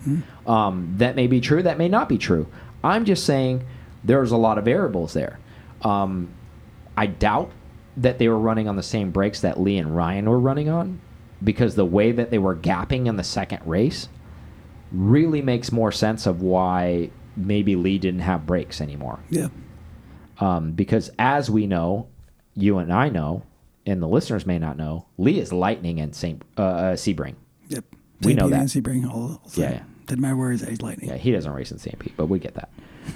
[0.47, 1.63] Um, that may be true.
[1.63, 2.47] That may not be true.
[2.83, 3.65] I'm just saying
[4.03, 5.39] there's a lot of variables there.
[5.81, 6.29] Um,
[6.95, 7.51] I doubt
[7.97, 11.01] that they were running on the same brakes that Lee and Ryan were running on
[11.43, 14.07] because the way that they were gapping in the second race
[14.91, 19.19] really makes more sense of why maybe Lee didn't have brakes anymore.
[19.29, 19.47] Yeah.
[20.39, 22.07] Um, because as we know,
[22.55, 23.43] you and I know,
[23.85, 27.35] and the listeners may not know, Lee is lightning and Saint uh, uh, Sebring.
[27.69, 27.85] Yep.
[28.21, 28.51] We know St.
[28.51, 28.57] that.
[28.57, 29.41] Nancy bring all.
[29.43, 29.83] all Yeah, yeah.
[30.07, 30.69] Didn't matter where he's at.
[30.69, 31.09] He's lightning.
[31.09, 31.97] Yeah, he doesn't race in St.
[31.97, 32.69] Pete, but we get that.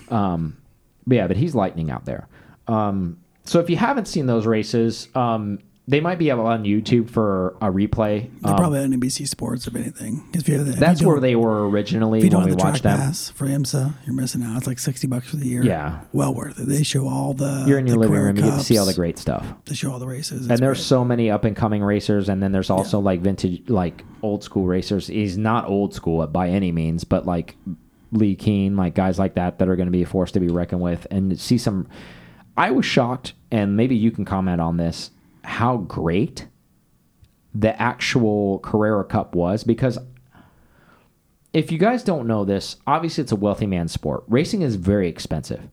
[0.09, 0.57] Um,
[1.05, 2.27] but yeah, but he's lightning out there.
[2.67, 7.49] Um, so if you haven't seen those races, um, they might be on YouTube for
[7.61, 8.29] a replay.
[8.41, 10.23] They're Um, probably on NBC Sports if anything.
[10.33, 12.61] If you if that's you where they were If originally you don't when have we
[12.61, 13.07] the watched track them.
[13.07, 14.57] pass for IMSA, you're missing out.
[14.57, 15.63] It's like sixty bucks for the year.
[15.63, 15.99] Yeah.
[16.11, 16.67] well worth it.
[16.67, 17.65] They show all the.
[17.67, 19.45] You're in your living room, you get to see all the great stuff.
[19.65, 20.47] They show all the races.
[20.49, 20.85] and there's great.
[20.85, 24.65] so many up and coming racers, and then there's also like vintage, like old school
[24.65, 25.07] racers.
[25.07, 27.55] He's not old school by any means, but like
[28.11, 30.47] Lee Kern, like guys like that that are going to be a force to be
[30.47, 31.05] reckoned with.
[31.11, 31.87] And see some,
[32.57, 35.11] I was shocked, and maybe you can comment on this,
[35.45, 36.47] how great
[37.53, 39.97] the actual Carrera Cup was because
[41.53, 44.25] if you guys don't know this, obviously it's a wealthy man's sport.
[44.27, 45.69] Racing is very expensive.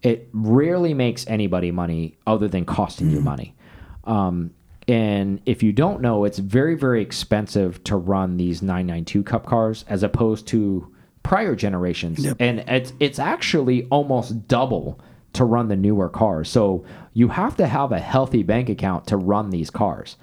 [0.00, 3.56] It rarely makes anybody money other than costing you money.
[4.04, 4.54] Um,
[4.86, 9.84] and if you don't know, it's very, very expensive to run these 992 Cup cars
[9.88, 12.24] as opposed to prior generations.
[12.24, 12.36] Yep.
[12.38, 15.00] And it's it's actually almost double
[15.34, 16.48] to run the newer cars.
[16.48, 20.16] So you have to have a healthy bank account to run these cars.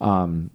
[0.00, 0.50] Um,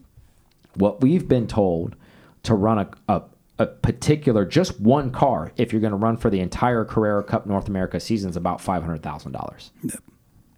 [0.76, 1.96] what we've been told
[2.44, 3.22] to run a, a,
[3.60, 7.46] a particular just one car if you're going to run for the entire Carrera Cup
[7.46, 10.00] North America season is about five hundred thousand dollars, Yep.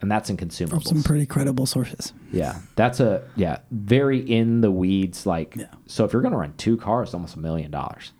[0.01, 0.69] and that's in consumables.
[0.69, 2.13] From some pretty credible sources.
[2.31, 5.25] yeah, that's a yeah very in the weeds.
[5.25, 5.67] Like Yeah.
[5.85, 8.11] so, if you're going to run two cars, almost a million dollars.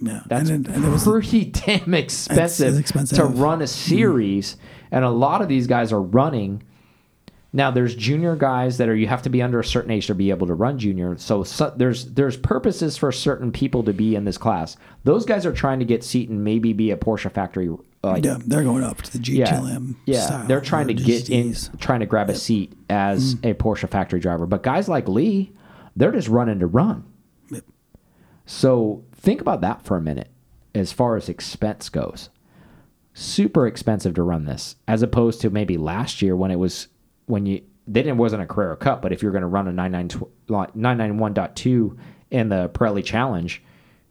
[0.00, 3.18] Yeah, That's and, then, and was pretty damn expensive, expensive.
[3.18, 4.56] to run a series,
[4.90, 6.62] and a lot of these guys are running.
[7.52, 10.14] Now, there's junior guys that are you have to be under a certain age to
[10.14, 11.16] be able to run junior.
[11.16, 14.76] So, so there's there's purposes for certain people to be in this class.
[15.04, 17.70] Those guys are trying to get seat and maybe be a Porsche factory.
[18.02, 19.96] Like, yeah, they're going up to the yeah, GTLM.
[20.04, 20.20] yeah.
[20.26, 23.48] style, They're trying to get in, trying to grab a seat as Mm-hmm.
[23.48, 24.46] a Porsche factory driver.
[24.46, 25.52] But guys like Lee,
[25.96, 27.04] they're just running to run.
[28.48, 30.30] So think about that for a minute
[30.74, 32.30] as far as expense goes.
[33.12, 36.88] Super expensive to run this, as opposed to maybe last year when it was
[37.26, 39.72] when you they didn't wasn't a Carrera Cup, but if you're going to run a
[39.72, 40.08] 99
[40.48, 41.98] 991.2
[42.30, 43.62] in the Pirelli Challenge,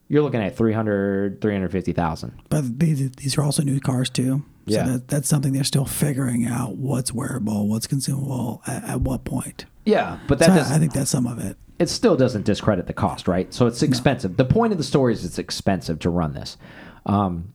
[0.07, 2.39] you're looking at 300 350,000.
[2.49, 4.45] But these, these are also new cars too.
[4.65, 4.85] Yeah.
[4.85, 6.75] So that, that's something they're still figuring out.
[6.75, 7.67] What's wearable?
[7.67, 8.61] What's consumable?
[8.67, 9.65] At, at what point?
[9.87, 11.57] Yeah, but that So I- doesn't I think that's some of it.
[11.79, 13.53] it still doesn't discredit the cost, right?
[13.53, 14.35] So it's expensive.
[14.37, 16.57] The point of the story is it's expensive to run this.
[17.05, 17.53] Um,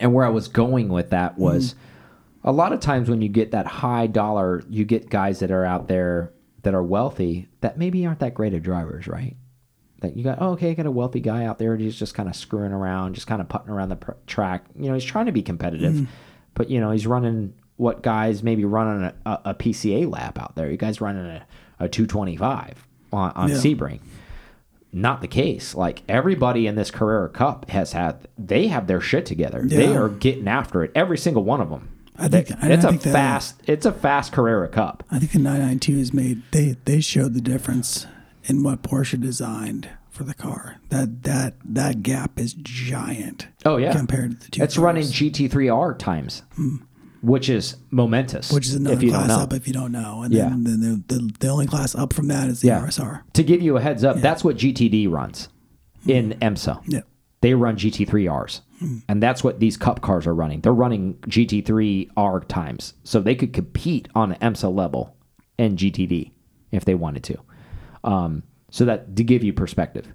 [0.00, 1.74] and where I was going with that was
[2.42, 5.64] a lot of times when you get that high dollar, you get guys that are
[5.64, 9.36] out there that are wealthy that maybe aren't that great of drivers, right?
[10.00, 12.14] That you got, oh, okay, I got a wealthy guy out there and he's just
[12.14, 14.64] kind of screwing around, just kind of putting around the pr- track.
[14.74, 16.08] You know, he's trying to be competitive,
[16.54, 20.54] but, you know, he's running what guys maybe running a, a, a PCA lap out
[20.54, 20.70] there.
[20.70, 21.46] You guys running a,
[21.78, 23.56] a 225 on, on Yeah.
[23.56, 24.00] Sebring
[24.92, 25.74] not the case.
[25.76, 29.62] Like everybody in this Carrera Cup has had, they have their shit together.
[29.64, 30.90] They are getting after it.
[30.96, 31.88] Every single one of them.
[32.18, 33.62] I think- They- I it's a think that- fast.
[33.68, 35.04] It's a fast Carrera Cup.
[35.10, 36.42] I think the 992 is made.
[36.50, 38.06] They they showed the difference
[38.44, 40.76] in what Porsche designed for the car.
[40.88, 43.46] That that that gap is giant.
[43.64, 44.62] Oh yeah, compared to the two.
[44.64, 46.76] It's running GT3R times, hmm.
[47.22, 48.50] Which is momentous.
[48.50, 49.42] which is another if you don't class know.
[49.44, 50.22] up if you don't know.
[50.22, 50.48] And Yeah.
[50.48, 52.80] then, then the, the the only class up from that is the Yeah.
[52.80, 53.22] RSR.
[53.34, 55.48] To give you a heads up, that's what GTD runs
[56.06, 56.80] in IMSA.
[56.86, 57.00] Yeah.
[57.42, 58.60] They run GT3Rs.
[59.08, 60.60] And that's what these cup cars are running.
[60.62, 62.94] They're running GT3R times.
[63.04, 65.16] So they could compete on an IMSA level
[65.58, 66.32] in GTD
[66.72, 67.36] if they wanted to.
[68.04, 70.06] Um, So that to give you perspective.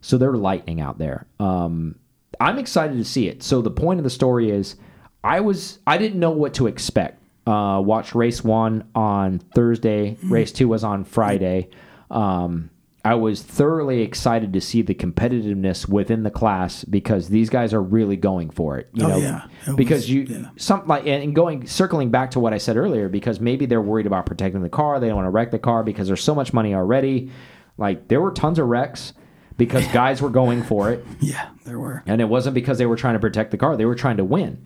[0.00, 1.26] So they're lightning out there.
[1.40, 1.96] Um,
[2.40, 3.42] I'm excited to see it.
[3.42, 4.76] So the point of the story is,
[5.24, 7.18] I was I didn't know what to expect.
[7.46, 10.16] Uh, watched race one on Thursday.
[10.22, 11.68] Race two was on Friday.
[12.10, 12.70] Um,
[13.04, 17.82] I was thoroughly excited to see the competitiveness within the class because these guys are
[17.82, 18.88] really going for it.
[18.92, 19.44] You Oh, know, yeah.
[19.66, 20.50] It because was- you yeah.
[20.56, 24.06] some like and going circling back to what I said earlier because maybe they're worried
[24.06, 25.00] about protecting the car.
[25.00, 27.30] They don't want to wreck the car because there's so much money already.
[27.76, 29.14] Like there were tons of wrecks
[29.56, 31.04] because guys were going for it.
[31.20, 32.04] Yeah, there were.
[32.06, 34.24] And it wasn't because they were trying to protect the car, they were trying to
[34.24, 34.64] win.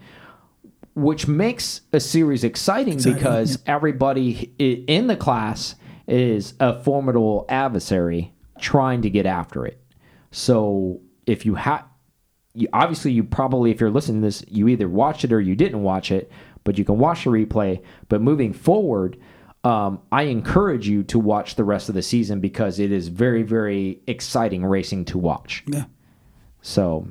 [0.96, 5.76] Which makes a series exciting, Exciting, because everybody in the class
[6.08, 9.80] is a formidable adversary trying to get after it.
[10.30, 11.84] So if you have,
[12.54, 15.54] you, obviously, you probably, if you're listening to this, you either watched it or you
[15.54, 16.32] didn't watch it,
[16.64, 17.82] but you can watch the replay.
[18.08, 19.18] But moving forward,
[19.64, 23.42] um, I encourage you to watch the rest of the season because it is very,
[23.42, 25.62] very exciting racing to watch.
[25.66, 25.84] Yeah.
[26.62, 27.08] So,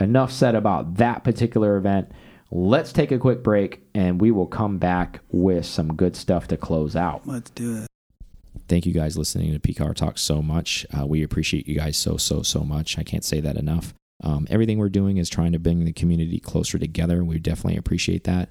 [0.00, 2.10] enough said about that particular event.
[2.50, 6.56] Let's take a quick break and we will come back with some good stuff to
[6.56, 7.26] close out.
[7.26, 7.86] Let's do it.
[8.68, 10.86] Thank you guys listening to PCAR Talk so much.
[10.96, 12.98] Uh, we appreciate you guys so, so, so much.
[12.98, 13.94] I can't say that enough.
[14.22, 17.22] Um, everything we're doing is trying to bring the community closer together.
[17.24, 18.48] We definitely appreciate that.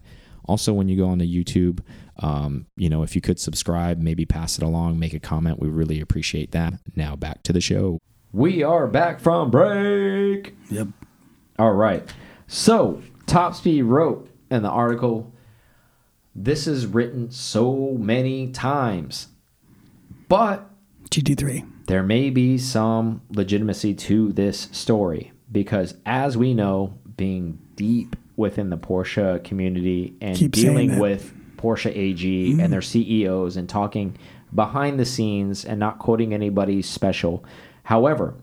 [0.48, 1.80] Also, when you go on to YouTube,
[2.20, 5.68] um, you know, if you could subscribe, maybe pass it along, make a comment, we
[5.68, 6.76] really appreciate that.
[6.96, 8.00] Now back to the show.
[8.32, 10.56] We are back from break.
[10.70, 10.89] Yep.
[11.58, 12.08] All right.
[12.48, 15.32] So, Top Speed wrote in the article
[16.36, 19.30] this is written so many times,
[20.28, 20.69] but
[21.09, 21.86] GT3.
[21.88, 28.69] there may be some legitimacy to this story because, as we know, being deep within
[28.69, 32.59] the Porsche community and Keep dealing with Porsche AG mm-hmm.
[32.59, 34.17] and their CEOs and talking
[34.53, 37.45] behind the scenes and not quoting anybody special.
[37.84, 38.34] However,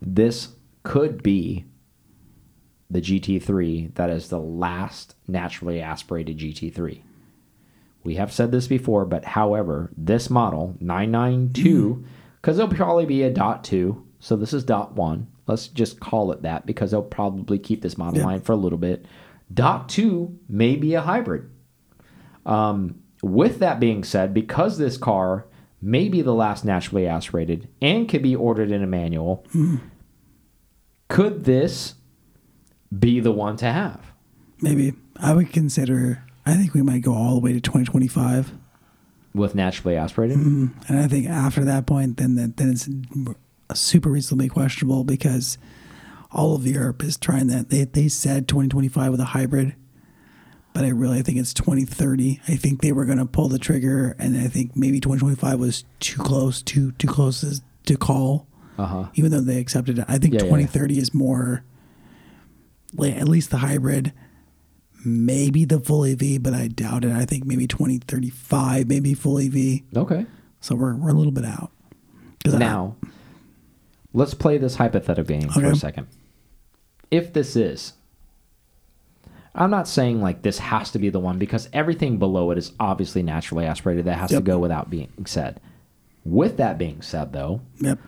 [0.00, 0.48] this
[0.84, 1.66] could be
[2.90, 7.00] the GT3 that is the last naturally aspirated GT3.
[8.04, 12.04] We have said this before, but however, this model 992,
[12.40, 15.28] because there'll probably be a dot two, so this is dot one.
[15.46, 18.26] Let's just call it that because they'll probably keep this model Yeah.
[18.26, 19.06] line for a little bit.
[19.52, 21.48] Dot two may be a hybrid.
[22.44, 25.46] Um, with that being said, because this car
[25.80, 29.46] may be the last naturally aspirated and could be ordered in a manual,
[31.08, 31.94] could this
[32.98, 34.00] be the one to have?
[34.60, 34.94] Maybe.
[35.16, 38.52] I would consider, I think we might go all the way to 2025.
[39.34, 40.36] With naturally aspirated?
[40.36, 42.88] And I think after that point, then that then it's
[43.74, 45.58] super reasonably questionable because
[46.30, 47.70] all of Europe is trying that.
[47.70, 49.74] They they said 2025 with a hybrid,
[50.72, 52.40] but I really I think it's 2030.
[52.46, 55.84] I think they were going to pull the trigger, and I think maybe 2025 was
[55.98, 58.46] too close, too too close to call.
[58.78, 59.04] Uh huh.
[59.14, 61.64] Even though they accepted it, I think Yeah, yeah, 2030 is more.
[63.02, 64.12] At least the hybrid,
[65.04, 67.12] maybe the full EV, but I doubt it.
[67.12, 69.80] I think maybe 2035, maybe full EV.
[69.96, 70.26] Okay.
[70.60, 71.70] So we're, we're a little bit out.
[72.44, 72.96] 'Cause I- Now,
[74.12, 76.06] let's play this hypothetical game for a second.
[77.10, 77.94] If this is,
[79.54, 82.72] I'm not saying like this has to be the one because everything below it is
[82.80, 84.04] obviously naturally aspirated.
[84.06, 85.60] That has to go without being said.
[86.24, 87.98] With that being said, though, Yep.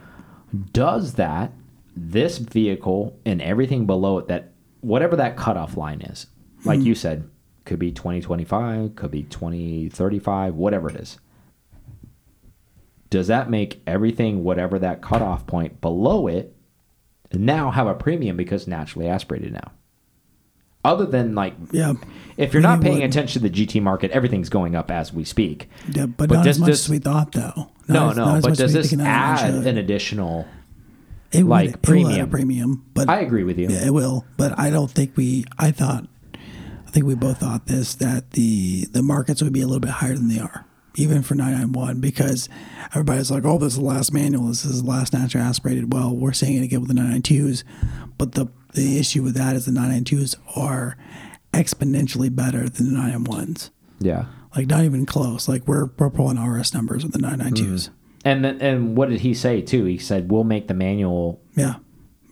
[0.72, 1.52] does that
[1.94, 4.52] this vehicle and everything below it that
[4.86, 6.28] whatever that cutoff line is
[6.64, 6.86] like hmm.
[6.86, 7.28] you said
[7.64, 11.18] could be 2025 could be 2035 whatever it is
[13.10, 16.54] does that make everything whatever that cutoff point below it
[17.32, 19.72] now have a premium because naturally aspirated now
[20.84, 21.94] other than like Yeah.
[22.36, 23.10] if you're not paying would.
[23.10, 26.44] attention to the GT market everyth's going up as we speak Yeah, but, But not
[26.44, 27.70] does as much this- as we thought, though.
[27.88, 30.46] Not no as- no but does this add an additional
[31.36, 32.20] it would, like, it will premium?
[32.20, 34.24] a premium, but I agree with you yeah, it will.
[34.36, 35.44] But I don't think we.
[35.58, 39.66] I thought, I think we both thought this that the the markets would be a
[39.66, 40.64] little bit higher than they are,
[40.96, 42.48] even for 991, because
[42.90, 44.48] everybody's like, "Oh, this is the last manual.
[44.48, 47.64] This is the last naturally aspirated." Well, we're saying it again with the 992s,
[48.18, 50.96] but the the issue with that is the 992s are
[51.52, 53.70] exponentially better than the 991s.
[54.00, 55.48] yeah Like not even close.
[55.48, 57.90] Like we're we're pulling RS numbers with the 992s.
[58.26, 59.84] And then, and what did he say too?
[59.84, 61.76] He said we'll make the manual Yeah,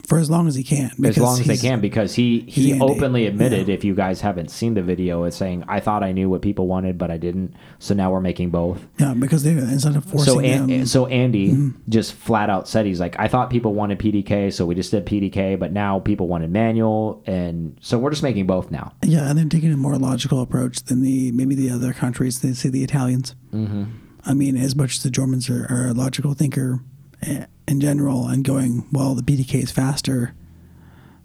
[0.09, 0.91] for as long as he can.
[1.05, 4.51] as long as they he's- can because he he openly admitted if you guys haven't
[4.51, 7.55] seen the video it's saying I thought I knew what people wanted but I didn't
[7.79, 8.85] so now we're making both.
[8.99, 11.71] Yeah, because they instead of forcing So An- them, so Andy Mm-hmm.
[11.89, 15.07] just flat out said he's like I thought people wanted PDK so we just did
[15.07, 18.93] PDK but now people wanted manual and so we're just making both now.
[19.05, 22.41] yeah, and then taking a more logical approach than the maybe the other countries.
[22.41, 23.35] They say the Italians.
[23.55, 23.85] Mm-hmm.
[24.27, 26.81] I mean, as much as the Germans are, are a logical thinker
[27.23, 30.35] eh, in general and going, well, the PDK is faster,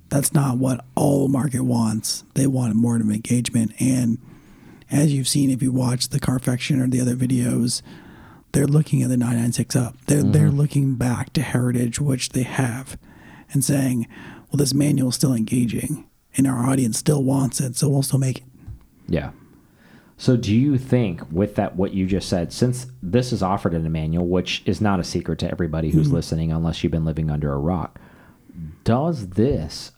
[0.09, 2.23] that's not what all the market wants.
[2.33, 3.73] They want more of engagement.
[3.79, 4.17] And
[4.91, 7.81] as you've seen, if you watch the Carfection or the other videos,
[8.51, 9.95] they're looking at the 996 up.
[10.07, 12.97] They're, they're looking back to heritage, which they have,
[13.53, 14.07] and saying,
[14.49, 18.19] well, this manual is still engaging and our audience still wants it, so we'll still
[18.19, 18.43] make it.
[19.07, 19.31] Yeah.
[20.19, 23.85] So do you think with that what you just said, since this is offered in
[23.85, 27.31] a manual, which is not a secret to everybody who's listening unless you've been living
[27.31, 28.01] under a rock,
[28.83, 29.93] does this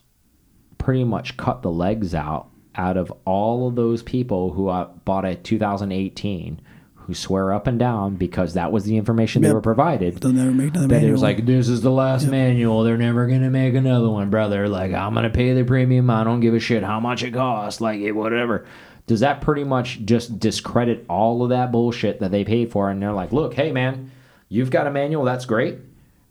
[0.78, 5.26] pretty much cut the legs out out of all of those people who uh, bought
[5.26, 6.62] a 2018
[6.94, 10.52] who swear up and down because that was the information they were provided They'll never
[10.52, 11.10] make another that manual.
[11.10, 12.84] it was like this is the last manual.
[12.84, 14.70] They're never gonna make another one brother.
[14.70, 16.12] Like i'm gonna pay the premium.
[16.12, 17.82] I don't give a shit how much it costs.
[17.82, 18.68] Like it whatever
[19.12, 22.90] does that pretty much just discredit all of that bullshit that they paid for?
[22.90, 24.10] And they're like look hey man
[24.48, 25.80] you've got a manual that's great.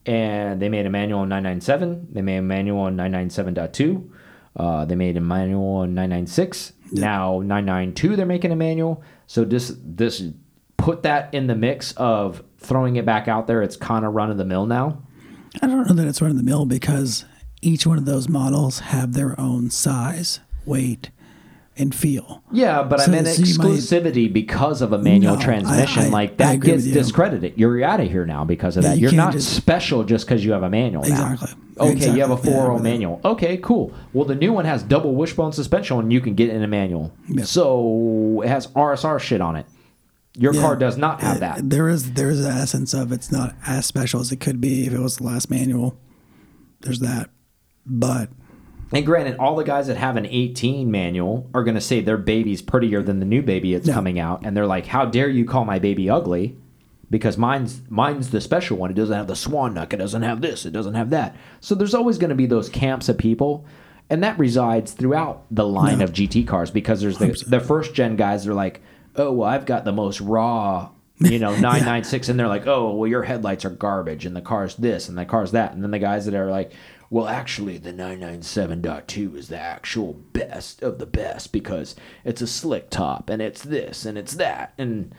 [0.07, 4.11] And they made a manual in 997 they made a manual in 997.2
[4.57, 9.03] uh, they made a manual in 996 now 992 they're making a manual.
[9.27, 10.23] So this this
[10.79, 14.31] put that in the mix of throwing it back out there it's kind of run
[14.31, 15.03] of the mill now.
[15.61, 17.27] I don't know that it's run of the mill because
[17.61, 21.11] each one of those models have their own size, weight,
[21.77, 22.43] and feel.
[22.53, 26.03] Yeah, but So- I meant so you might- exclusivity because of a manual No, transmission.
[26.05, 26.93] I- like that gets you.
[26.93, 27.55] discredited.
[27.57, 28.97] You're out of here now because of Yeah, that.
[28.97, 31.09] you You're can't just- special just because you have a manual now.
[31.33, 31.49] Exactly.
[31.79, 32.51] Okay, you have a Exactly.
[32.53, 33.21] Yeah, 4 with manual.
[33.25, 33.93] Okay, cool.
[34.13, 37.13] Well, the new one has double wishbone suspension and you can get in a manual.
[37.29, 37.45] Yeah.
[37.45, 39.65] So it has RSR shit on it.
[40.37, 40.61] Your Yeah.
[40.61, 41.71] car does not have Uh, that.
[41.71, 44.87] There is there is an essence of it's not as special as it could be
[44.87, 45.97] if it was the last manual.
[46.83, 47.31] There's that,
[47.87, 48.29] but
[48.93, 52.17] And granted, all the guys that have an 18 manual are going to say their
[52.17, 53.95] baby's prettier than the new baby that's Yeah.
[53.95, 56.57] coming out, and they're like, "How dare you call my baby ugly?"
[57.09, 58.91] Because mine's mine's the special one.
[58.91, 59.93] It doesn't have the swan neck.
[59.93, 60.65] It doesn't have this.
[60.67, 61.37] It doesn't have that.
[61.61, 63.65] So there's always going to be those camps of people,
[64.09, 66.05] and that resides throughout the line Yeah.
[66.05, 66.71] of GT cars.
[66.71, 68.45] Because there's the the first gen guys.
[68.45, 68.81] They're like,
[69.17, 70.89] "Oh, well, I've got the most raw."
[71.19, 74.75] You know, 996, and they're like, oh, well, your headlights are garbage, and the car's
[74.77, 75.75] this, and the car's that.
[75.75, 76.73] And then the guys that are like,
[77.11, 82.89] well, actually, the 997.2 is the actual best of the best because it's a slick
[82.89, 84.73] top and it's this and it's that.
[84.79, 85.13] And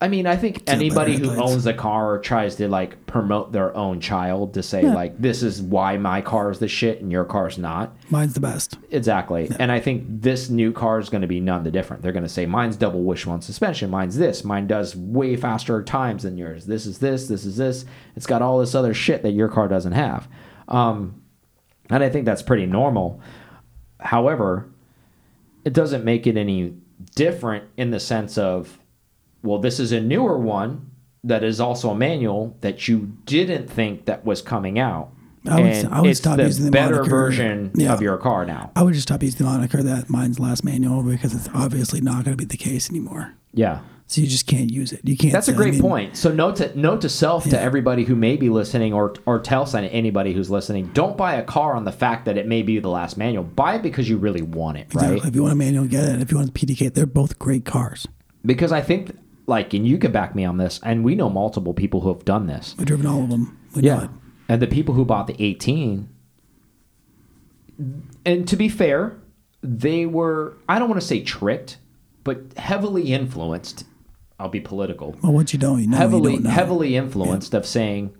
[0.00, 1.52] I mean, I think better anybody who headlights.
[1.52, 5.42] owns a car or tries to like promote their own child to say, like, this
[5.42, 7.94] is why my car is the shit and your car's not.
[8.08, 8.78] mine's the best.
[8.90, 9.50] Exactly.
[9.58, 12.02] And I think this new car is going to be none the different.
[12.02, 13.90] They're going to say, mine's double wishbone suspension.
[13.90, 14.44] Mine's this.
[14.44, 16.64] Mine does way faster times than yours.
[16.64, 17.28] This is this.
[17.28, 17.84] This is this.
[18.16, 20.26] It's got all this other shit that your car doesn't have.
[20.68, 21.22] Um,
[21.90, 23.20] and I think that's pretty normal.
[24.00, 24.68] However,
[25.64, 26.74] it doesn't make it any
[27.14, 28.78] different in the sense of,
[29.42, 30.90] well, this is a newer one
[31.24, 35.10] that is also a manual that you didn't think that was coming out.
[35.46, 37.10] I would- and I would it's stop the using the better moniker.
[37.10, 37.92] version Yeah.
[37.94, 38.70] of your car now.
[38.76, 42.24] I would just stop using the moniker that mine's last manual because it's obviously not
[42.24, 43.34] going to be the case anymore.
[43.54, 43.80] Yeah.
[44.08, 45.02] So you just can't use it.
[45.04, 45.34] You can't.
[45.34, 46.16] That's a I great mean, point.
[46.16, 49.68] So note to note to self to everybody who may be listening, or or tell
[49.74, 52.88] anybody who's listening, don't buy a car on the fact that it may be the
[52.88, 53.44] last manual.
[53.44, 55.04] Buy it because you really want it, right?
[55.04, 55.28] Exactly.
[55.28, 56.22] If you want a manual, get it.
[56.22, 58.08] If you want a PDK, they're both great cars.
[58.46, 59.14] Because I think,
[59.46, 62.24] like, and you can back me on this, and we know multiple people who have
[62.24, 62.74] done this.
[62.78, 63.58] We've driven all of them.
[63.76, 64.10] We it.
[64.48, 66.08] And the people who bought the 18,
[68.24, 69.18] and to be fair,
[69.62, 71.76] they were, I don't want to say tricked,
[72.24, 73.84] but heavily influenced.
[74.38, 75.16] I'll be political.
[75.22, 75.96] Well, what you don't, you know.
[75.96, 76.50] you heavily don't know.
[76.50, 78.14] heavily influenced of saying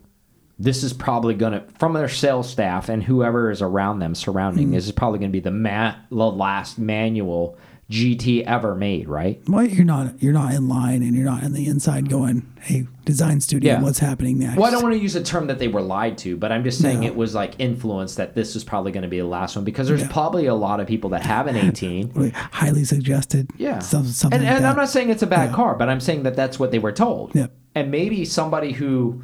[0.58, 4.68] this is probably going to from their sales staff and whoever is around them surrounding
[4.68, 4.72] Mm.
[4.72, 7.56] this is probably going to be the ma- the last manual
[7.90, 9.40] GT ever made, right?
[9.48, 10.22] Well, you're not.
[10.22, 13.82] You're not in line, and you're not in the inside going, "Hey, design studio, Yeah.
[13.82, 16.18] what's happening next?" Well, I don't want to use a term that they were lied
[16.18, 17.06] to, but I'm just saying No.
[17.06, 19.88] it was like influenced that this was probably going to be the last one because
[19.88, 20.08] there's Yeah.
[20.12, 22.12] probably a lot of people that have an 18.
[22.52, 23.48] Highly suggested.
[23.56, 23.78] Yeah.
[23.78, 24.66] Some, something and like and.
[24.66, 25.56] I'm not saying it's a bad Yeah.
[25.56, 27.34] car, but I'm saying that that's what they were told.
[27.34, 27.52] Yep.
[27.74, 29.22] And maybe somebody who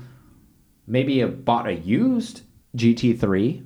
[0.87, 2.41] maybe bought a used
[2.75, 3.63] GT3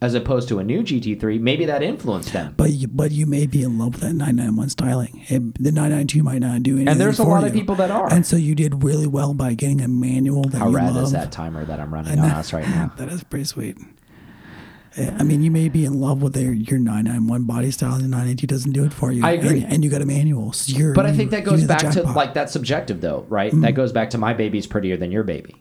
[0.00, 2.54] as opposed to a new GT3, maybe that influenced them.
[2.56, 5.24] But you, but you may be in love with that 991 styling.
[5.28, 6.88] It, the 992 might not do anything.
[6.88, 8.12] And there's a lot of people that are.
[8.12, 11.04] And so you did really well by getting a manual that How you rad love.
[11.04, 12.92] is that timer that I'm running on us right now?
[12.96, 13.76] That is pretty sweet.
[14.98, 18.08] I mean, you may be in love with their, your 991 body style, and the
[18.08, 19.24] 982 doesn't do it for you.
[19.26, 19.62] I agree.
[19.62, 20.52] And, and you got a manual.
[20.52, 21.88] So you're, But I think that goes back to.
[21.88, 22.16] Mm-hmm.
[22.16, 23.52] like that subjective though, right?
[23.60, 25.56] That goes back to my baby's prettier than your baby.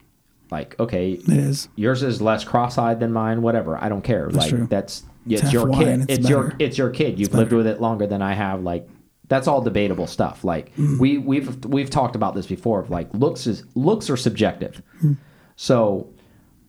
[0.52, 1.70] Like, okay, It is.
[1.76, 3.78] yours is less cross-eyed than mine, whatever.
[3.78, 4.30] I don't care.
[4.30, 4.68] like true.
[4.70, 6.02] that's it's, It's your kid.
[6.02, 7.20] It's, it's your it's your kid.
[7.20, 8.62] You've lived with it longer than I have.
[8.62, 8.88] Like
[9.28, 10.44] That's all debatable stuff.
[10.44, 11.00] Like mm.
[11.00, 12.80] we we've we've talked about this before.
[12.80, 14.82] Of like looks is looks are subjective.
[15.04, 15.18] Mm.
[15.56, 16.14] So,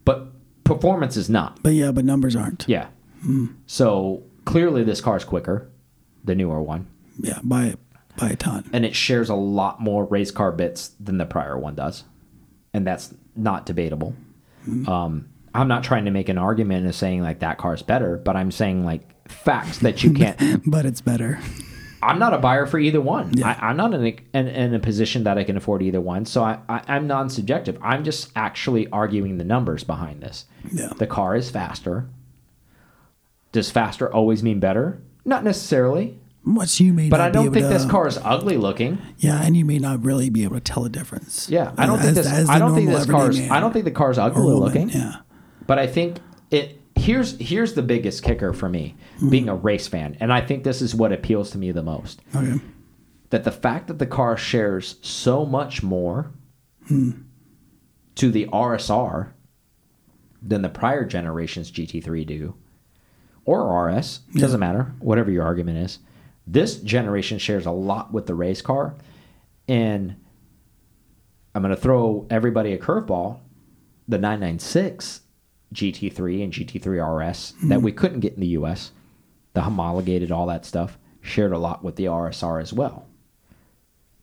[0.06, 0.28] but
[0.64, 1.62] performance is not.
[1.62, 2.64] But yeah, but numbers aren't.
[2.66, 2.88] Yeah.
[3.24, 3.56] Mm.
[3.66, 5.70] So clearly, this car's quicker,
[6.24, 6.86] the newer one,
[7.20, 7.74] Yeah, by
[8.16, 8.70] by a ton.
[8.72, 12.04] and it shares a lot more race car bits than the prior one does,
[12.72, 14.14] and that's not debatable.
[14.88, 18.36] Um, I'm not trying to make an argument of saying like that car's better, but
[18.36, 20.62] I'm saying like facts that you can't.
[20.66, 21.38] But it's better.
[22.02, 23.42] I'm not a buyer for either one.
[23.42, 26.26] I, I'm not in a, in, in a position that I can afford either one,
[26.26, 27.78] so I, I, I'm non-subjective.
[27.82, 30.44] I'm just actually arguing the numbers behind this.
[30.70, 30.92] Yeah.
[30.96, 32.06] The car is faster.
[33.52, 35.00] Does faster always mean better?
[35.24, 36.18] Not necessarily.
[36.48, 38.98] Much you may But I don't think to, this car is ugly looking.
[39.18, 41.48] Yeah, and you may not really be able to tell a difference.
[41.50, 42.26] Yeah, I don't think this.
[42.26, 43.40] as the I don't think this car's.
[43.50, 44.88] I don't think the car's ugly woman, looking.
[44.90, 45.16] Yeah.
[45.66, 46.18] But I think
[46.52, 46.80] it.
[46.94, 49.28] Here's here's the biggest kicker for me, Mm-hmm.
[49.30, 52.22] being a race fan, and I think this is what appeals to me the most.
[52.34, 52.60] Okay.
[53.30, 56.30] That the fact that the car shares so much more
[56.86, 57.10] Hmm.
[58.14, 59.32] to the RSR
[60.40, 62.54] than the prior generations GT3 do,
[63.44, 65.98] or RS doesn't matter, whatever your argument is.
[66.46, 68.94] This generation shares a lot with the race car,
[69.66, 70.16] and
[71.54, 73.40] I'm going to throw everybody a curveball.
[74.08, 75.22] The 996
[75.74, 77.98] GT3 and GT3 RS that we mm-hmm.
[77.98, 78.92] couldn't get in the US,
[79.54, 83.06] the homologated, all that stuff, shared a lot with the RSR as well.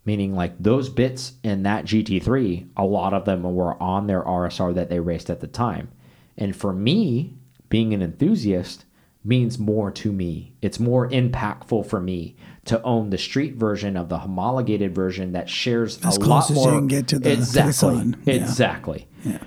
[0.06, 4.74] Meaning, like those bits in that GT3, a lot of them were on their RSR
[4.76, 5.90] that they raced at the time.
[6.38, 7.36] And for me,
[7.70, 8.86] being an enthusiast
[9.24, 10.54] means more to me.
[10.62, 15.50] It's more impactful for me to own the street version of the homologated version that
[15.50, 16.72] shares As a close lot as you more.
[16.80, 18.14] can get to the- to the exactly.
[18.26, 18.34] Yeah.
[18.34, 19.08] exactly.
[19.24, 19.38] Yeah.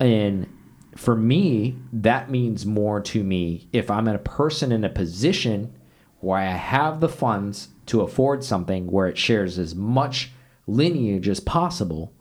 [0.00, 0.46] And
[0.94, 5.72] for me, that means more to me if I'm a person in a position
[6.20, 10.32] where I have the funds to afford something where it shares as much
[10.66, 12.12] lineage as possible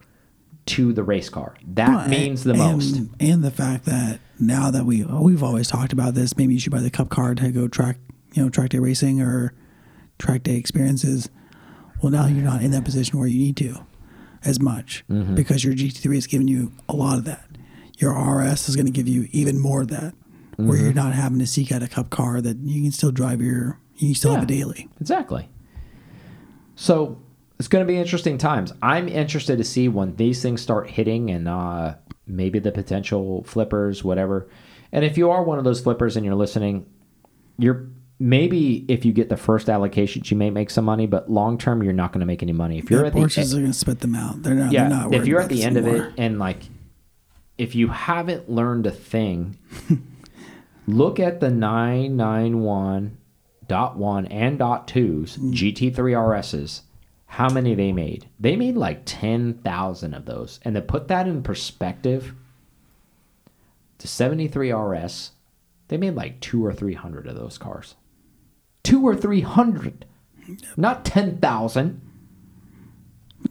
[0.68, 1.56] to the race car.
[1.68, 3.02] That Well, means the and, most.
[3.20, 6.72] And the fact that now that we we've always talked about this, maybe you should
[6.72, 7.98] buy the cup card to go track,
[8.34, 9.54] you know, track day racing or
[10.20, 11.30] track day experiences.
[12.02, 13.86] Well, now you're not in that position where you need to
[14.44, 15.36] as much Mm-hmm.
[15.36, 17.46] because your GT3 is giving you a lot of that.
[17.98, 20.14] Your RS is going to give you even more of that,
[20.58, 20.84] where Mm-hmm.
[20.86, 23.80] you're not having to seek out a cup car that you can still drive your,
[23.98, 24.90] you still have a daily.
[25.00, 25.50] Exactly.
[26.76, 27.22] So
[27.60, 28.74] it's going to be interesting times.
[28.82, 31.96] I'm interested to see when these things start hitting and uh,
[32.28, 34.48] maybe the potential flippers, whatever.
[34.92, 36.86] And if you are one of those flippers and you're listening,
[37.58, 37.88] you're
[38.20, 41.82] maybe if you get the first allocations, you may make some money, but long term,
[41.84, 42.78] you're not going to make any money.
[42.78, 44.42] If you're Yeah, at Porsches the are going to spit them out.
[44.44, 44.72] They're not.
[44.72, 46.60] yeah, they're not if you're at the end of it and like
[47.58, 49.58] if you haven't learned a thing
[50.88, 53.18] look at the nine nine one
[53.68, 55.54] dot one and dot 2s Mm.
[55.54, 56.82] gt3 rs's
[57.28, 61.42] how many they made they made like 10000 of those and to put that in
[61.44, 62.34] perspective
[63.98, 65.32] the 73 rs
[65.88, 67.96] they made like two or three hundred of those cars
[68.84, 70.06] two or three hundred
[70.78, 72.02] not 10000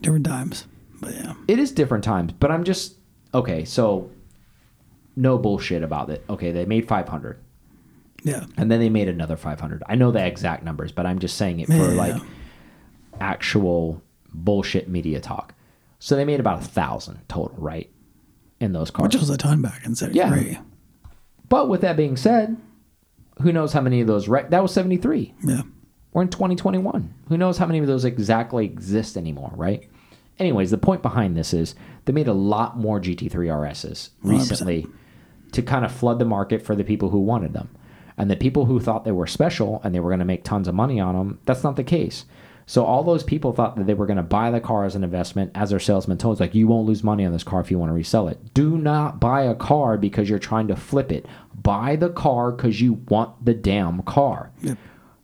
[0.00, 0.66] different times,
[1.00, 2.94] but yeah, it is different times, but I'm just
[3.32, 3.64] okay.
[3.64, 4.10] So,
[5.16, 6.24] no bullshit about it.
[6.30, 7.38] Okay, they made 500,
[8.22, 9.82] yeah, and then they made another 500.
[9.88, 11.94] I know the exact numbers, but I'm just saying it for Yeah.
[11.94, 12.22] like
[13.20, 14.02] actual
[14.32, 15.54] bullshit media talk.
[15.98, 17.90] So they made about a thousand total, right?
[18.60, 19.08] In those cars.
[19.14, 20.50] which was a ton back in '73.
[20.50, 20.60] Yeah.
[21.48, 22.56] but with that being said,
[23.42, 24.28] who knows how many of those?
[24.28, 25.34] Right, that was 73.
[25.44, 25.62] Yeah.
[26.12, 27.12] We're in 2021.
[27.28, 29.88] Who knows how many of those exactly exist anymore, right?
[30.38, 34.86] Anyways, the point behind this is they made a lot more GT3 RSs recently
[35.52, 37.68] to kind of flood the market for the people who wanted them.
[38.16, 40.68] And the people who thought they were special and they were going to make tons
[40.68, 42.24] of money on them, that's not the case.
[42.66, 45.04] So all those people thought that they were going to buy the car as an
[45.04, 47.70] investment, as their salesman told us, like, you won't lose money on this car if
[47.70, 48.54] you want to resell it.
[48.54, 51.26] Do not buy a car because you're trying to flip it.
[51.54, 54.50] Buy the car because you want the damn car.
[54.62, 54.78] Yep.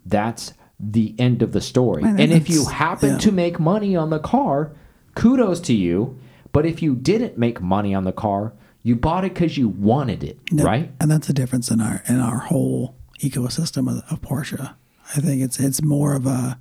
[0.04, 2.02] That's the end of the story.
[2.02, 3.18] Man, and if you happen yeah.
[3.18, 4.72] to make money on the car,
[5.14, 6.18] kudos to you.
[6.52, 10.24] But if you didn't make money on the car, you bought it because you wanted
[10.24, 10.66] it, Yep.
[10.66, 10.90] right?
[11.00, 14.74] And that's the difference in our in our whole ecosystem of, of Porsche.
[15.16, 16.58] I think it's it's more of a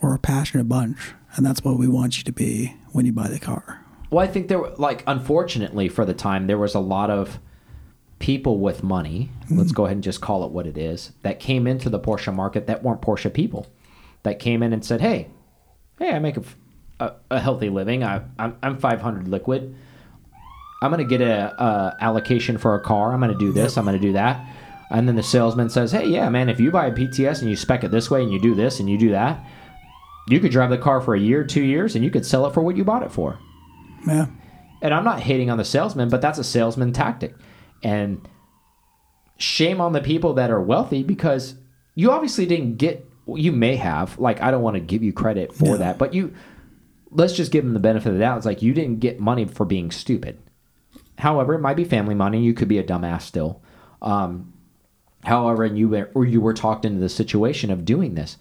[0.00, 3.28] we're a passionate bunch, and that's what we want you to be when you buy
[3.28, 3.84] the car.
[4.10, 7.38] Well, I think there were like unfortunately for the time there was a lot of
[8.18, 9.30] people with money.
[9.48, 9.76] Let's mm.
[9.76, 12.66] go ahead and just call it what it is that came into the Porsche market
[12.66, 13.66] that weren't Porsche people.
[14.22, 15.28] That came in and said, "Hey,
[15.98, 16.42] hey, I make a,
[16.98, 18.04] a, a healthy living.
[18.04, 19.74] I, I'm I'm 500 liquid.
[20.82, 23.12] I'm gonna get a, a allocation for a car.
[23.12, 23.78] I'm gonna do this.
[23.78, 24.44] I'm gonna do that."
[24.90, 27.56] And then the salesman says, "Hey, yeah, man, if you buy a PTS and you
[27.56, 29.42] spec it this way and you do this and you do that,
[30.30, 32.54] You could drive the car for a year, two years, and you could sell it
[32.54, 33.38] for what you bought it for.
[34.06, 34.26] Yeah.
[34.80, 37.34] And I'm not hating on the salesman, but that's a salesman tactic.
[37.82, 38.26] And
[39.36, 41.54] shame on the people that are wealthy because
[41.94, 45.52] you obviously didn't get you may have like I don't want to give you credit
[45.54, 45.76] for No.
[45.78, 46.34] that, but you
[47.10, 48.36] let's just give them the benefit of the doubt.
[48.38, 50.38] It's like you didn't get money for being stupid.
[51.18, 52.40] However, it might be family money.
[52.42, 53.62] You could be a dumbass still.
[54.00, 54.52] Um,
[55.24, 58.36] however, and you were, or you were talked into the situation of doing this.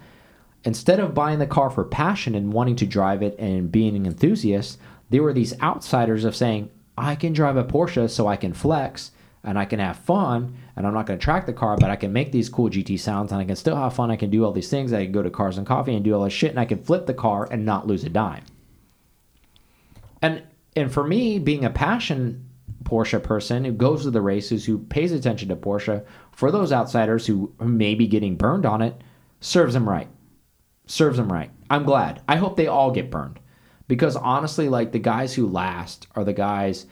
[0.65, 4.05] Instead of buying the car for passion and wanting to drive it and being an
[4.05, 4.77] enthusiast,
[5.09, 9.11] there were these outsiders of saying, I can drive a Porsche so I can flex
[9.43, 11.95] and I can have fun and I'm not going to track the car, but I
[11.95, 14.11] can make these cool GT sounds and I can still have fun.
[14.11, 14.91] I can do all these things.
[14.91, 16.83] I can go to Cars and Coffee and do all this shit and I can
[16.83, 18.43] flip the car and not lose a dime.
[20.21, 20.43] And
[20.75, 22.45] and for me, being a passion
[22.83, 27.25] Porsche person who goes to the races, who pays attention to Porsche, for those outsiders
[27.25, 29.01] who may be getting burned on it,
[29.41, 30.07] serves them right.
[30.89, 31.51] Serves them right.
[31.69, 32.21] I'm glad.
[32.27, 33.39] I hope they all get burned.
[33.87, 36.87] Because honestly, like the guys who last are the guys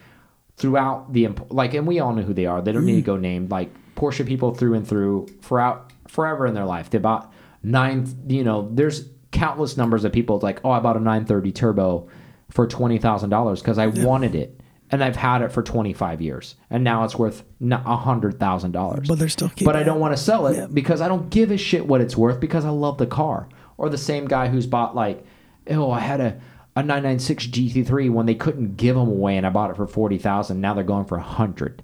[0.55, 2.61] throughout the like, and we all know who they are.
[2.61, 3.21] They don't need to go mm.
[3.21, 3.51] named.
[3.51, 6.91] Like Porsche people through and through, throughout forever in their life.
[6.91, 7.33] They bought
[7.63, 8.07] nine.
[8.27, 10.35] You know, there's countless numbers of people.
[10.35, 12.07] It's like, oh, I bought a 930 turbo
[12.51, 14.59] for twenty thousand dollars because I wanted it,
[14.91, 19.07] and I've had it for 25 years, and now it's worth a hundred thousand dollars.
[19.07, 20.67] But they're still But I don't want to sell it Yeah.
[20.71, 23.49] because I don't give a shit what it's worth because I love the car.
[23.78, 25.23] Or the same guy who's bought like,
[25.69, 26.39] oh, I had a
[26.75, 30.19] a 996 GT3 when they couldn't give them away, and I bought it for forty
[30.19, 30.61] thousand.
[30.61, 31.82] Now they're going for a hundred,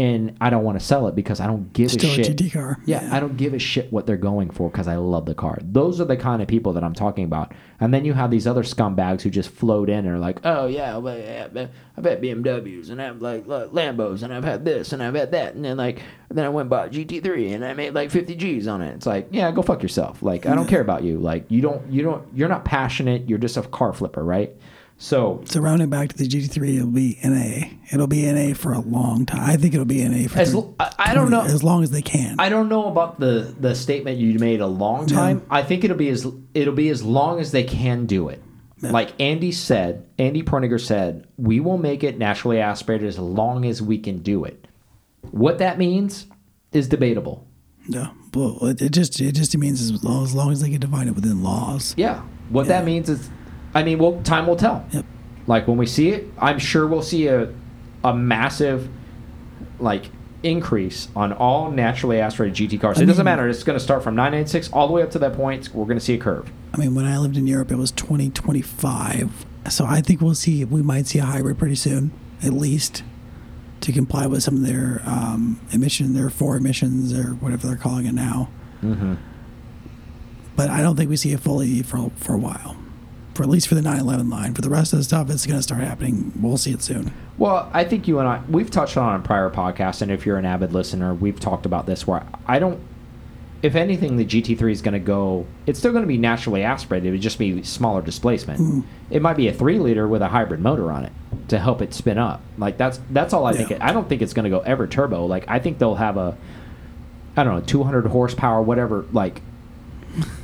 [0.00, 2.36] and I don't want to sell it because I don't give Still a a shit.
[2.38, 2.78] GT car.
[2.86, 3.14] Yeah, Yeah.
[3.14, 5.58] I don't give a shit what they're going for because I love the car.
[5.62, 7.52] Those are the kind of people that I'm talking about.
[7.80, 10.66] And then you have these other scumbags who just float in and are like, oh
[10.66, 11.48] yeah, well, yeah,
[11.96, 15.32] I've had BMWs and I've like like Lambos and I've had this and I've had
[15.32, 18.34] that and then like then I went and bought GT3 and I made like 50
[18.36, 18.94] G's on it.
[18.94, 20.22] It's like, yeah, go fuck yourself.
[20.22, 21.18] Like I don't care about you.
[21.18, 23.28] Like you don't you don't you're not passionate.
[23.28, 24.54] You're just a car flipper, right?
[25.02, 27.68] So So rounding back to the GT3, it'll be NA.
[27.90, 29.40] It'll be NA for a long time.
[29.48, 31.40] I think it'll be NA for As l- I- I don't know.
[31.40, 32.36] as long as they can.
[32.38, 35.42] I don't know about the the statement you made a long time.
[35.50, 38.42] I think it'll be as it'll be as long as they can do it.
[38.82, 43.82] Like Andy said, Andy Preuninger said, we will make it naturally aspirated as long as
[43.82, 44.66] we can do it.
[45.32, 46.26] What that means
[46.72, 47.46] is debatable.
[47.88, 50.80] Yeah, well, it, it just it just means as long, as long as they can
[50.80, 51.94] define it within laws.
[51.98, 52.22] Yeah.
[52.48, 53.28] What that means is,
[53.74, 54.84] I mean, well, time will tell.
[54.92, 55.04] Yep.
[55.46, 57.52] Like when we see it, I'm sure we'll see a
[58.02, 58.88] a massive
[59.78, 60.10] like
[60.42, 63.00] increase on all naturally aspirated GT cars.
[63.00, 63.48] It doesn't matter.
[63.48, 65.74] It's going to start from 996 all the way up to that point.
[65.74, 66.50] We're going to see a curve.
[66.72, 69.46] I mean, when I lived in Europe, it was 2025.
[69.68, 72.12] So I think we'll see, we might see a hybrid pretty soon,
[72.42, 73.02] at least
[73.82, 78.06] to comply with some of their um, emission, their four emissions or whatever they're calling
[78.06, 78.48] it now.
[78.82, 79.14] Mm-hmm.
[80.56, 82.76] But I don't think we see a full EV for, for a while.
[83.34, 84.54] For at least for the 911 line.
[84.54, 86.32] For the rest of the stuff, it's going to start happening.
[86.40, 87.12] We'll see it soon.
[87.38, 90.26] Well, I think you and I we've touched on it on prior podcasts, and if
[90.26, 92.06] you're an avid listener, we've talked about this.
[92.06, 92.80] Where I don't,
[93.62, 95.46] if anything, the GT3 is going to go.
[95.66, 97.08] It's still going to be naturally aspirated.
[97.08, 98.60] It would just be smaller displacement.
[98.60, 98.84] Mm.
[99.10, 101.12] It might be a three liter with a hybrid motor on it
[101.48, 102.42] to help it spin up.
[102.58, 103.70] Like that's that's all I think.
[103.70, 105.26] It, I don't think it's going to go ever turbo.
[105.26, 106.36] Like I think they'll have a,
[107.36, 109.40] I don't know, 200 horsepower, whatever, like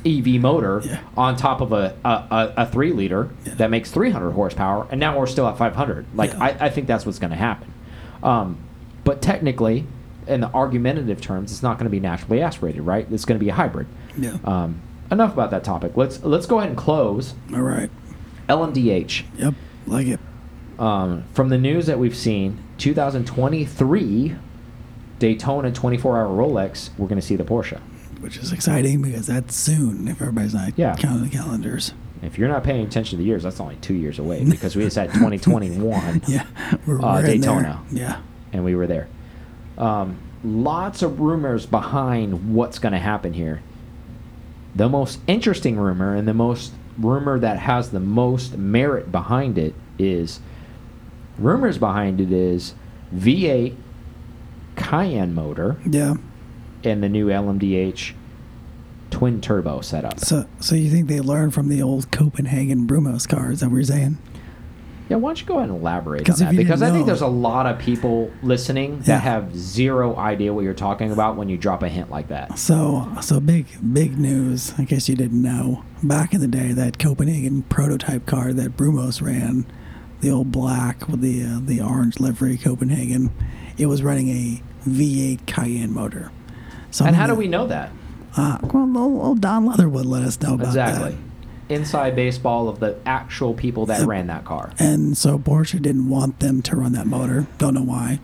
[0.05, 0.99] EV motor Yeah.
[1.17, 3.55] on top of a a, a, a three liter Yeah.
[3.55, 6.05] that makes 300 horsepower, and now we're still at 500.
[6.15, 6.43] Like Yeah.
[6.43, 7.73] I, I think that's what's going to happen.
[8.23, 8.57] Um,
[9.03, 9.85] but technically,
[10.27, 13.07] in the argumentative terms, it's not going to be naturally aspirated, right?
[13.11, 13.87] It's going to be a hybrid.
[14.17, 14.37] Yeah.
[14.43, 15.95] Um, enough about that topic.
[15.95, 17.89] Let's let's go ahead and close All right.
[18.49, 19.23] LMDH.
[19.37, 19.53] Yep.
[19.85, 20.19] Like it.
[20.79, 24.35] Um, from the news that we've seen, 2023
[25.19, 27.79] Daytona 24-hour Rolex, we're going to see the Porsche.
[28.19, 30.95] Which is exciting because that's soon if everybody's not Yeah.
[30.95, 31.93] counting the calendars.
[32.21, 34.83] If you're not paying attention to the years, that's only two years away because we
[34.83, 36.45] just had 2021 Yeah.
[36.87, 37.79] We're, Uh, we're Daytona.
[37.91, 38.17] Yeah.
[38.51, 39.07] and we were there.
[39.77, 43.61] Um, lots of rumors behind what's going to happen here.
[44.75, 49.75] The most interesting rumor and the most rumor that has the most merit behind it
[49.99, 50.39] is
[51.37, 52.73] rumors behind it is
[53.15, 53.75] V8
[54.75, 56.15] Cayenne motor Yeah.
[56.83, 58.13] And the new LMDH
[59.09, 60.19] twin turbo setup.
[60.19, 63.61] So, so you think they learned from the old Copenhagen Brumos cars?
[63.61, 64.17] That you're saying?
[65.09, 66.51] Yeah, why don't you go ahead and elaborate on that?
[66.57, 69.19] Because I think there's a lot of people listening that Yeah.
[69.19, 72.59] have zero idea what you're talking about when you drop a hint like that.
[72.59, 74.73] So, so big, big news.
[74.77, 75.83] I guess you didn't know.
[76.03, 79.65] Back in the day, that Copenhagen prototype car that Brumos ran,
[80.19, 83.31] the old black with the uh, the orange livery Copenhagen,
[83.77, 86.31] it was running a V8 Cayenne motor.
[86.97, 87.91] So And how do we know that?
[88.35, 91.11] Uh, well, old, old Don Leatherwood let us know about Exactly.
[91.11, 91.75] that.
[91.75, 94.71] inside baseball of the actual people that ran that car.
[94.79, 97.45] And so Porsche didn't want them to run that motor.
[97.59, 98.19] Don't know why.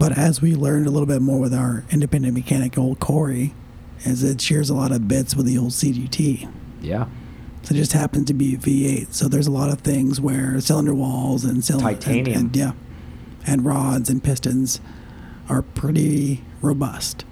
[0.00, 3.54] But as we learned a little bit more with our independent mechanic, old Corey,
[4.04, 6.48] is it shares a lot of bits with the old CGT.
[6.82, 7.06] Yeah.
[7.62, 9.12] So it just happens to be a V8.
[9.14, 12.26] So there's a lot of things where cylinder walls and cylinder Titanium.
[12.26, 12.72] and, and- yeah,
[13.46, 14.80] and rods and pistons
[15.48, 17.24] are pretty robust.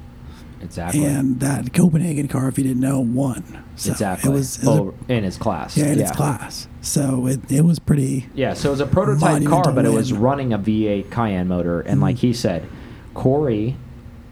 [0.62, 1.04] Exactly.
[1.04, 3.64] And that Copenhagen car, if you didn't know, won.
[3.76, 4.30] So exactly.
[4.30, 5.76] It was, it was a- oh, in its class.
[5.76, 6.68] yeah, in its class.
[6.80, 8.26] So it, it was pretty.
[8.34, 11.80] Yeah, so it was a prototype car, but it was running a V8 Cayenne motor.
[11.80, 12.66] And like he said,
[13.14, 13.76] Corey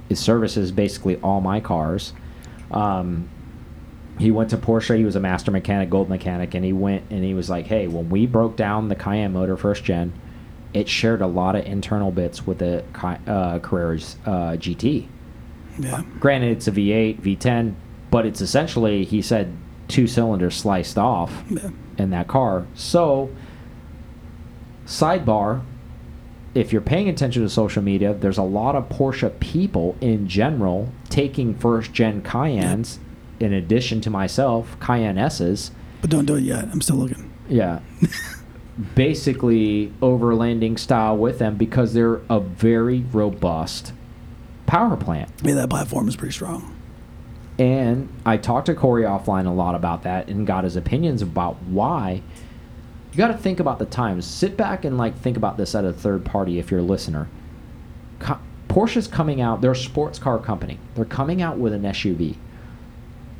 [0.08, 2.12] is services basically all my cars.
[2.70, 3.28] Um,
[4.18, 4.96] he went to Porsche.
[4.98, 7.86] He was a master mechanic, gold mechanic, and he went and he was like, "Hey,
[7.88, 10.12] when we broke down the Cayenne motor first gen,
[10.74, 15.08] it shared a lot of internal bits with the uh, Carrera's uh, GT.
[15.82, 16.02] Yeah.
[16.18, 17.74] Granted, it's a V8, V10,
[18.10, 19.52] but it's essentially, he said,
[19.88, 21.70] two cylinders sliced off Yeah.
[21.98, 22.66] in that car.
[22.74, 23.30] So,
[24.86, 25.62] sidebar,
[26.54, 30.92] if you're paying attention to social media, there's a lot of Porsche people in general
[31.08, 32.98] taking first gen Cayennes,
[33.38, 35.70] in addition to myself, Cayenne S's.
[36.00, 36.64] But don't do it yet.
[36.72, 37.30] I'm still looking.
[37.48, 37.80] Yeah.
[38.94, 43.92] Basically, overlanding style with them because they're a very robust
[44.70, 45.28] power plant.
[45.42, 46.76] Yeah, that platform is pretty strong.
[47.58, 51.60] And I talked to Corey offline a lot about that and got his opinions about
[51.64, 52.22] why.
[53.10, 54.24] You got to think about the times.
[54.24, 57.28] Sit back and like think about this at a third party if you're a listener.
[58.20, 59.60] Co- Porsche's coming out.
[59.60, 60.78] They're a sports car company.
[60.94, 62.36] They're coming out with an SUV.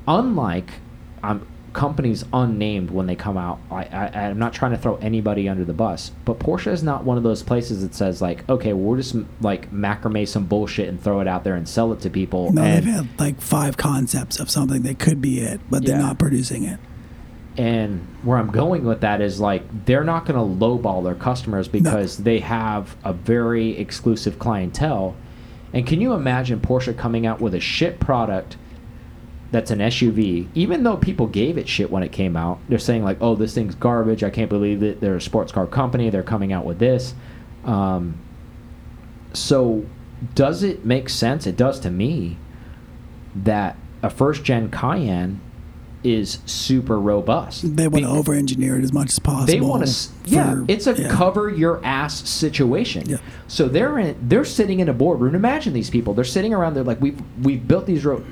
[0.08, 0.70] Unlike
[1.22, 5.48] um, companies unnamed when they come out, I, I, I'm not trying to throw anybody
[5.48, 8.72] under the bus, but Porsche is not one of those places that says like, okay,
[8.72, 12.10] we'll just like macrame some bullshit and throw it out there and sell it to
[12.10, 12.52] people.
[12.52, 15.96] No, and, they've had like five concepts of something that could be it, but they're
[15.96, 16.02] Yeah.
[16.06, 16.80] not producing it.
[17.56, 21.68] And where I'm going with that is like they're not going to lowball their customers
[21.68, 25.14] because they have a very exclusive clientele.
[25.72, 28.56] And can you imagine Porsche coming out with a shit product
[29.50, 30.46] that's an SUV?
[30.54, 33.54] Even though people gave it shit when it came out, they're saying like, "Oh, this
[33.54, 34.22] thing's garbage.
[34.22, 35.00] I can't believe it.
[35.00, 36.08] They're a sports car company.
[36.10, 37.14] They're coming out with this."
[37.64, 38.14] Um,
[39.32, 39.84] so,
[40.34, 41.46] does it make sense?
[41.46, 42.36] It does to me
[43.34, 45.40] that a first gen Cayenne
[46.02, 47.76] is super robust.
[47.76, 49.46] They want to over engineer it as much as possible.
[49.46, 51.08] they want to yeah it's a yeah.
[51.10, 53.18] cover your ass situation Yeah.
[53.48, 56.84] so they're in they're sitting in a boardroom imagine these people they're sitting around there
[56.84, 58.24] like we've we've built these ro-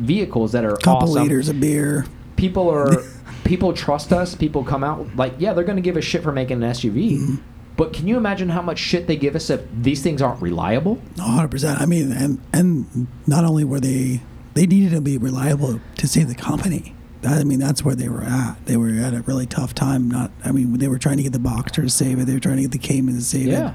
[0.00, 2.06] vehicles that are couple awesome liters of beer.
[2.36, 3.02] people are
[3.44, 6.32] people trust us people come out like yeah they're going to give a shit for
[6.32, 7.34] making an suv Mm-hmm.
[7.76, 10.96] but can you imagine how much shit they give us if these things aren't reliable
[11.16, 11.80] 100%.
[11.80, 14.20] I mean, and and not only were they
[14.54, 16.94] they needed to be reliable to save the company.
[17.22, 18.64] I mean, that's where they were at.
[18.66, 20.08] They were at a really tough time.
[20.10, 22.24] Not, I mean, they were trying to get the Boxster to save it.
[22.24, 23.74] They were trying to get the Cayman to save yeah it.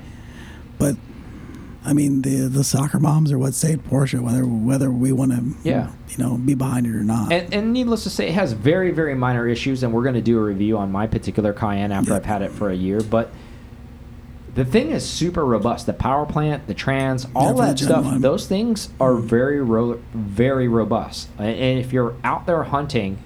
[0.80, 0.95] But
[1.86, 4.19] I mean, the the soccer moms are what saved Porsche.
[4.19, 5.91] Whether whether we want to, Yeah.
[6.09, 7.31] you know, be behind it or not.
[7.31, 10.21] And, and needless to say, it has very, very minor issues, and we're going to
[10.21, 12.17] do a review on my particular Cayenne after Yeah.
[12.17, 13.01] I've had it for a year.
[13.01, 13.31] But
[14.55, 15.86] the thing is super robust.
[15.86, 18.21] The power plant, the trans, all the that stuff, 1.
[18.21, 19.27] those things are mm-hmm.
[19.27, 21.29] very, ro- very robust.
[21.38, 23.19] And and if you're out there hunting,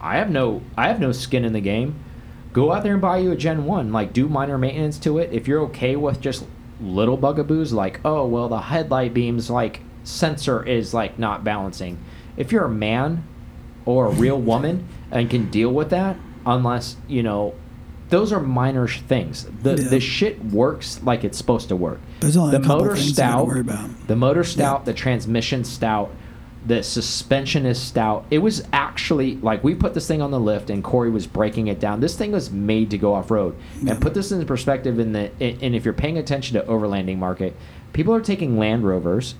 [0.00, 1.94] I have no, I have no skin in the game.
[2.52, 3.92] Go out there and buy you a Gen One.
[3.92, 5.32] Like, do minor maintenance to it.
[5.32, 6.44] If you're okay with just
[6.84, 11.98] little bugaboos, like, oh well, the headlight beams like sensor is like not balancing.
[12.36, 13.24] If you're a man
[13.86, 16.16] or a real woman and can deal with that,
[16.46, 17.54] unless you know,
[18.10, 19.46] those are minor sh- things.
[19.62, 19.88] The Yeah.
[19.88, 22.00] the shit works like it's supposed to work.
[22.20, 23.90] There's only the motor things you gotta stout, worry about.
[24.06, 26.10] the motor stout, the transmission stout,
[26.66, 28.24] the suspension is stout.
[28.30, 31.66] It was actually like we put this thing on the lift and Corey was breaking
[31.66, 32.00] it down.
[32.00, 33.54] This thing was made to go off road.
[33.92, 37.18] And put this in perspective in the and and if you're paying attention to overlanding
[37.18, 37.54] market,
[37.92, 39.34] people are taking Land Rovers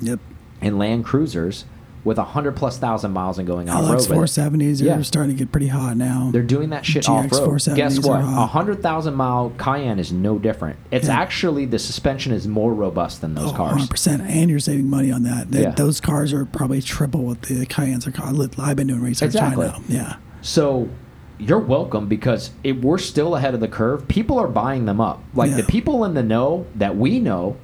[0.00, 0.18] yep.
[0.60, 1.64] and Land Cruisers
[2.04, 3.96] with a hundred plus thousand miles and going off road.
[3.96, 4.14] with it.
[4.14, 5.02] 470s are Yeah.
[5.02, 6.30] starting to get pretty hot now.
[6.32, 7.76] They're doing that shit GX off road.
[7.76, 8.20] Guess what?
[8.20, 10.76] A hundred thousand mile Cayenne is no different.
[10.90, 11.20] It's Yeah.
[11.20, 13.72] actually the suspension is more robust than those Oh, cars.
[13.82, 14.22] 100%.
[14.22, 15.50] And you're saving money on that.
[15.50, 15.70] That- Yeah.
[15.72, 18.62] Those cars are probably triple what the Cayennes are.
[18.62, 19.66] I've been doing research Exactly.
[19.66, 19.94] on now.
[19.94, 20.14] Yeah.
[20.42, 20.88] So
[21.38, 24.06] you're welcome because it, we're still ahead of the curve.
[24.08, 25.22] People are buying them up.
[25.34, 27.56] Like the people in the know that we know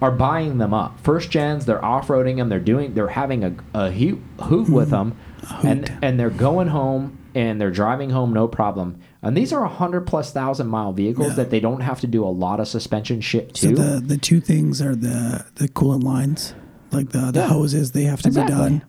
[0.00, 0.98] are buying them up.
[1.00, 2.48] First gens, they're off roading them.
[2.48, 2.94] They're doing.
[2.94, 5.16] They're having a, a hoot, hoot with them,
[5.62, 5.98] and hoot.
[6.02, 8.98] and they're going home and they're driving home no problem.
[9.22, 11.34] And these are a hundred plus thousand mile vehicles Yeah.
[11.34, 13.74] that they don't have to do a lot of suspension shit So to.
[13.76, 16.54] the the two things are the the coolant lines,
[16.90, 17.48] like the the Yeah.
[17.48, 18.54] hoses they have to Exactly.
[18.56, 18.82] be done.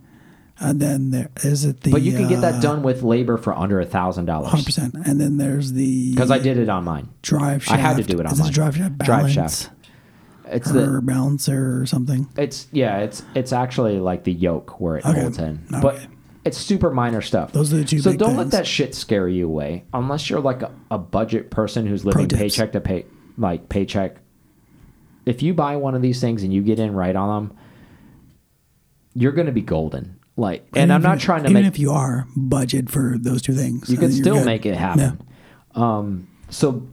[0.64, 1.91] And then there is it the.
[1.91, 4.51] But you can get that uh, done with labor for under a thousand dollars.
[4.51, 5.07] 100%.
[5.07, 6.12] And then there's the.
[6.12, 7.09] Because I did it on mine.
[7.24, 8.53] drive I had to do it Is online.
[8.53, 9.34] drive shaft balance?
[9.34, 9.70] Drive shaft.
[10.46, 12.28] It's or the balancer or something.
[12.38, 15.22] it's yeah it's it's actually like the yoke where it Okay.
[15.22, 15.82] holds in, Okay.
[15.82, 16.08] but
[16.44, 17.52] it's super minor stuff.
[17.54, 20.62] Those are the two So don't let that shit scare you away unless you're like
[20.64, 23.06] a, a budget person who's living paycheck to pay
[23.38, 24.18] like paycheck.
[25.26, 27.58] If you buy one of these things and you get in right on them,
[29.14, 30.18] you're going to be golden.
[30.38, 33.16] Like, and Even I'm not you- trying to even make if you are budget for
[33.20, 35.22] those two things, you can still make it happen.
[35.76, 36.88] Um, so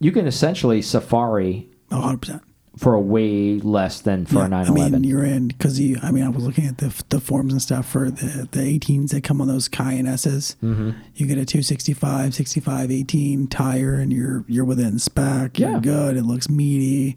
[0.00, 2.40] you can essentially Safari Yeah, 100.
[2.76, 5.00] For a way less than for a I 911.
[5.00, 5.98] mean, you're in because you.
[6.02, 9.10] I mean, I was looking at the the forms and stuff for the the 18s
[9.10, 10.56] that come on those Cayenne S's.
[10.62, 10.90] Mm-hmm.
[11.14, 15.58] You get a 265, 65, 18 tire, and you're you're within spec.
[15.58, 15.78] You're Yeah.
[15.80, 16.16] good.
[16.18, 17.16] It looks meaty,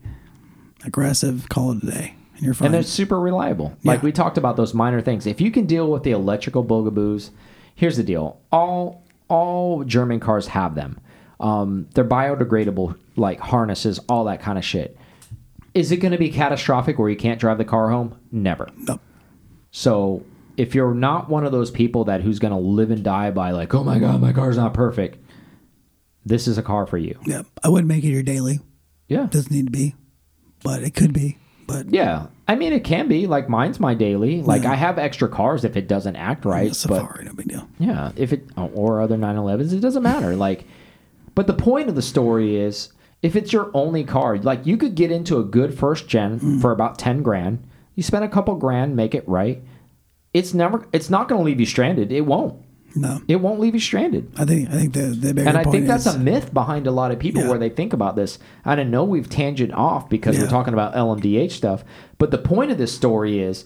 [0.85, 1.47] aggressive.
[1.49, 2.67] Call it a day, and you're fine.
[2.67, 3.75] and they're super reliable.
[3.83, 5.25] Like we talked about those minor things.
[5.27, 7.31] If you can deal with the electrical bugaboos,
[7.75, 10.99] here's the deal: all all German cars have them.
[11.39, 14.97] Um, they're biodegradable, like harnesses, all that kind of shit.
[15.73, 18.17] Is it going to be catastrophic where you can't drive the car home?
[18.31, 18.69] Never.
[18.77, 18.99] no,
[19.71, 20.23] So
[20.57, 23.51] if you're not one of those people that who's going to live and die by
[23.51, 25.17] like, oh my god, my car's not perfect,
[26.25, 27.17] this is a car for you.
[27.25, 28.59] yeah, I wouldn't make it your daily.
[29.07, 29.27] Yeah.
[29.29, 29.95] Doesn't need to be,
[30.63, 31.37] but it could be.
[31.65, 32.27] But Yeah.
[32.47, 34.41] I mean, it can be like mine's my daily.
[34.41, 34.71] Like Yeah.
[34.71, 36.69] I have extra cars if it doesn't act right.
[36.69, 37.67] But Safari, no big deal.
[37.79, 40.35] yeah, if it or other 911s, it doesn't matter.
[40.35, 40.65] Like,
[41.35, 42.91] but the point of the story is
[43.21, 46.61] if it's your only car, like you could get into a good first gen Mm.
[46.61, 47.59] for about 10 grand.
[47.95, 49.61] You spend a couple grand, make it right.
[50.33, 52.11] It's never, it's not going to leave you stranded.
[52.11, 52.55] It won't.
[52.95, 54.31] No, It won't leave you stranded.
[54.35, 56.87] I think I think the the bigger And I think that's is, a myth behind
[56.87, 57.49] a lot of people Yeah.
[57.49, 58.39] where they think about this.
[58.65, 61.83] And I know we've tangent off because we're talking about LMDH stuff,
[62.17, 63.65] but the point of this story is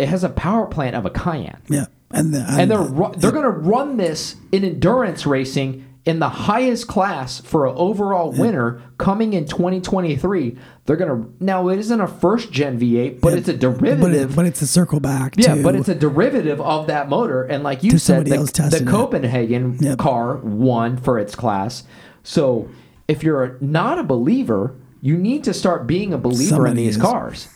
[0.00, 1.60] it has a power plant of a Cayenne.
[1.68, 6.18] yeah, and the, And they're ru- they're going to run this in endurance racing in
[6.18, 10.56] the highest class for an overall winner coming in 2023.
[10.86, 14.32] They're going to now it isn't a first gen V8, but it's a but, derivative
[14.32, 15.34] it, but it's a circle back.
[15.36, 18.84] yeah, to, but it's a derivative of that motor, and like you said, the, the.
[18.86, 19.98] Copenhagen Yep.
[19.98, 21.84] car won for its class.
[22.22, 22.68] So
[23.06, 27.02] if you're not a believer, you need to start being a believer in these is.
[27.02, 27.48] cars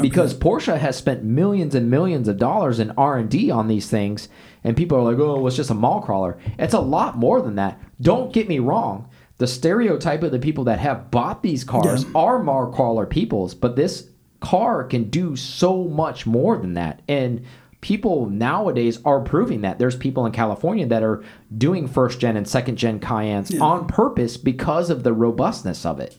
[0.00, 3.88] because Porsche has spent millions and millions of dollars in R and D on these
[3.88, 4.28] things,
[4.62, 7.56] and people are like, "Oh, it's just a mall crawler." It's a lot more than
[7.56, 7.80] that.
[8.00, 9.06] Don't get me wrong.
[9.38, 12.10] The stereotype of the people that have bought these cars Yeah.
[12.14, 14.08] are mall crawler peoples, but this
[14.40, 17.40] car can do so much more than that, and
[17.80, 19.78] people nowadays are proving that.
[19.78, 21.22] There's people in California that are
[21.56, 26.18] doing first gen and second gen Cayennes on purpose because of the robustness of it.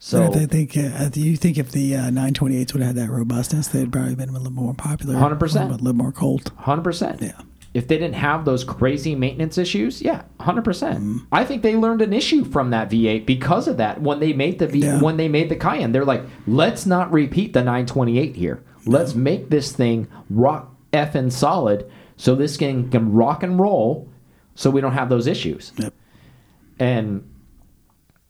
[0.00, 3.68] So I think uh, you think if the uh, 928s would have had that robustness,
[3.68, 5.16] they'd probably been a little more popular.
[5.16, 5.68] 100%.
[5.68, 6.52] a little more cold.
[6.56, 7.20] Hundred percent.
[7.20, 7.40] Yeah.
[7.74, 11.00] If they didn't have those crazy maintenance issues, yeah, hundred percent.
[11.00, 11.18] Mm-hmm.
[11.32, 14.00] I think they learned an issue from that V8 because of that.
[14.00, 15.00] When they made the V, Yeah.
[15.00, 18.62] when they made the Cayenne, they're like, let's not repeat the 928 here.
[18.86, 24.08] Let's make this thing rock effing solid, so this can can rock and roll,
[24.54, 25.72] so we don't have those issues.
[25.76, 25.92] Yep.
[26.78, 27.27] And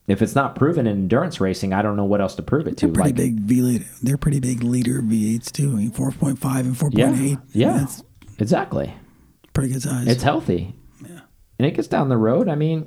[0.09, 2.77] if it's not proven in endurance racing, I don't know what else to prove it
[2.79, 2.87] to.
[2.87, 3.85] They're pretty Like, big V liter.
[4.03, 5.71] They're pretty big liter V8s too.
[5.71, 6.99] I mean, 4.5 and 4.8.
[6.99, 8.03] yeah, yeah, That's
[8.39, 8.93] exactly.
[9.53, 10.07] pretty good size.
[10.09, 10.75] It's healthy.
[11.09, 11.21] yeah.
[11.59, 12.49] and it gets down the road.
[12.49, 12.87] I mean,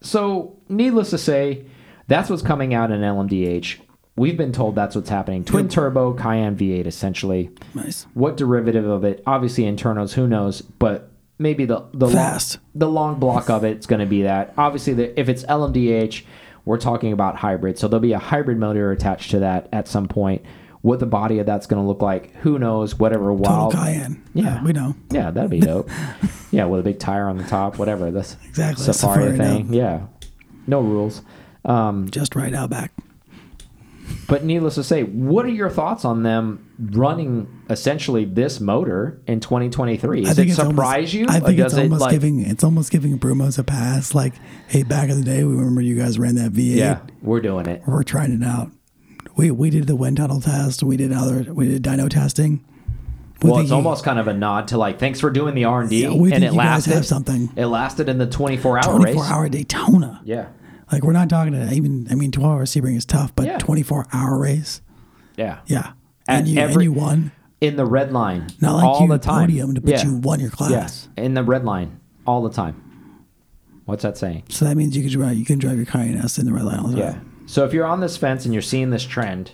[0.00, 1.64] so needless to say,
[2.08, 3.80] that's what's coming out in LMDH.
[4.16, 5.44] We've been told that's what's happening.
[5.44, 7.50] Twin turbo Cayenne V8, essentially.
[7.74, 8.06] nice.
[8.14, 9.22] What derivative of it?
[9.26, 10.12] Obviously, internals.
[10.12, 10.60] Who knows?
[10.62, 12.56] But maybe the the Fast.
[12.56, 14.54] long, the long block of it's going to be that.
[14.56, 16.22] Obviously, the, if it's LMDH,
[16.64, 17.78] we're talking about hybrid.
[17.78, 20.42] So there'll be a hybrid motor attached to that at some point.
[20.82, 22.98] What the body of that's going to look like, who knows?
[22.98, 23.30] Whatever.
[23.30, 23.72] Total Wild.
[23.72, 24.22] Cayenne.
[24.34, 24.62] Yeah.
[24.62, 24.94] we know.
[25.10, 25.88] Yeah, that'd be dope.
[26.50, 28.10] yeah, with a big tire on the top, whatever.
[28.10, 29.70] This Exactly, Safari, Safari, thing.
[29.70, 29.76] no.
[29.76, 30.06] Yeah,
[30.66, 31.22] no rules.
[31.64, 32.92] Um, Just right out back.
[34.28, 39.40] but needless to say, what are your thoughts on them running essentially this motor in
[39.40, 40.24] 2023?
[40.24, 41.26] Does it surprise almost, you?
[41.28, 42.10] I think it's it almost like?
[42.12, 44.14] giving it's almost giving Brumos a pass.
[44.14, 44.34] Like,
[44.68, 46.76] hey, back in the day, we remember you guys ran that V8.
[46.76, 47.82] yeah, we're doing it.
[47.86, 48.70] We're trying it out.
[49.36, 50.82] We we did the wind tunnel test.
[50.82, 52.64] We did other we did dyno testing.
[53.42, 55.64] We Well, it's you- almost kind of a nod to like, thanks for doing the
[55.64, 56.94] R and D, and it lasted.
[56.94, 57.50] have something.
[57.56, 59.30] It lasted in the 24 hour 24 race.
[59.30, 60.20] hour Daytona.
[60.24, 60.46] Yeah,
[60.90, 62.06] Like we're not talking to even.
[62.10, 63.58] I mean, 12 hour Sebring is tough, but Yeah.
[63.58, 64.80] 24 hour race.
[65.36, 65.92] yeah, Yeah,
[66.28, 67.32] At and you every- and you won.
[67.60, 69.48] in the red line, Not like all you the time.
[69.50, 70.70] podiumed, but you won your class.
[70.70, 72.76] Yes, in the red line all the time.
[73.84, 74.44] What's that saying?
[74.48, 75.36] So that means you can drive.
[75.36, 77.12] You can drive your Cayenne S in the red line all the Yeah.
[77.12, 77.30] time.
[77.46, 79.52] So if you're on this fence and you're seeing this trend,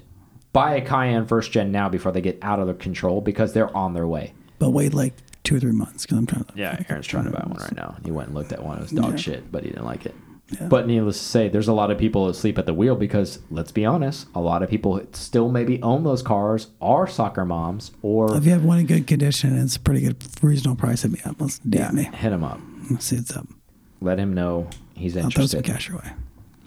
[0.53, 3.75] buy a Cayenne first gen now before they get out of their control because they're
[3.77, 4.33] on their way.
[4.61, 6.53] But wait like two or three months because I'm trying to.
[6.55, 7.97] Yeah, Aaron's trying to buy one right now.
[8.05, 8.79] He went and looked at one.
[8.79, 9.17] It was dog Yeah.
[9.17, 10.15] shit, but he didn't like it.
[10.59, 10.67] Yeah.
[10.69, 13.71] But needless to say, there's a lot of people asleep at the wheel because let's
[13.71, 18.37] be honest, a lot of people still maybe own those cars, are soccer moms, or
[18.37, 21.03] If you have one in good condition, it's a pretty good reasonable price.
[21.03, 21.41] Hit me up.
[21.41, 22.03] Let's DM me.
[22.05, 22.61] hit him up.
[22.91, 23.47] Let's see what's up.
[24.01, 25.41] Let him know he's interested.
[25.41, 26.13] I'll throw some cash your way.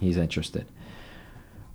[0.00, 0.66] He's interested.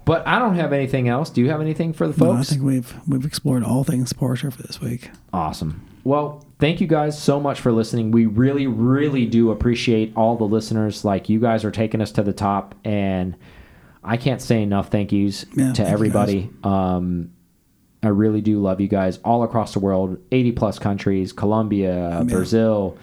[0.06, 1.30] But I don't have anything else.
[1.30, 4.52] Do you have anything for the No, I think we've we've explored all things Porsche
[4.52, 5.12] for this week.
[5.32, 5.86] Awesome.
[6.04, 8.12] Well, thank you guys so much for listening.
[8.12, 11.04] We really, really do appreciate all the listeners.
[11.04, 13.36] Like you guys are taking us to the top, and
[14.04, 16.50] I can't say enough thank yous Yeah, to everybody.
[16.64, 17.32] Um,
[18.02, 22.98] I really do love you guys all across the world, eighty plus countries, Colombia, Brazil,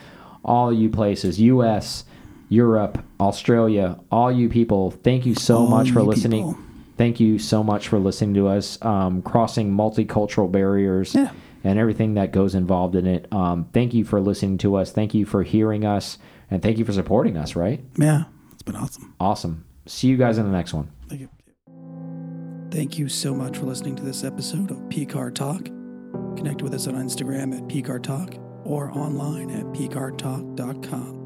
[0.44, 2.04] all you places, U.S.,
[2.48, 4.92] Europe, Australia, all you people.
[4.92, 6.46] Thank you so All much for listening.
[6.46, 6.58] people.
[6.96, 11.30] Thank you so much for listening to us, um, crossing multicultural barriers Yeah.
[11.66, 13.26] And everything that goes involved in it.
[13.32, 14.92] Um, thank you for listening to us.
[14.92, 16.16] Thank you for hearing us.
[16.48, 17.84] And thank you for supporting us, right?
[17.98, 19.14] Yeah, it's been awesome.
[19.18, 19.64] Awesome.
[19.84, 20.90] See you guys in the next one.
[21.08, 21.28] Thank you.
[22.70, 25.64] Thank you so much for listening to this episode of PCAR Talk.
[26.36, 31.25] Connect with us on Instagram at PCAR Talk or online at PCARTalk.com.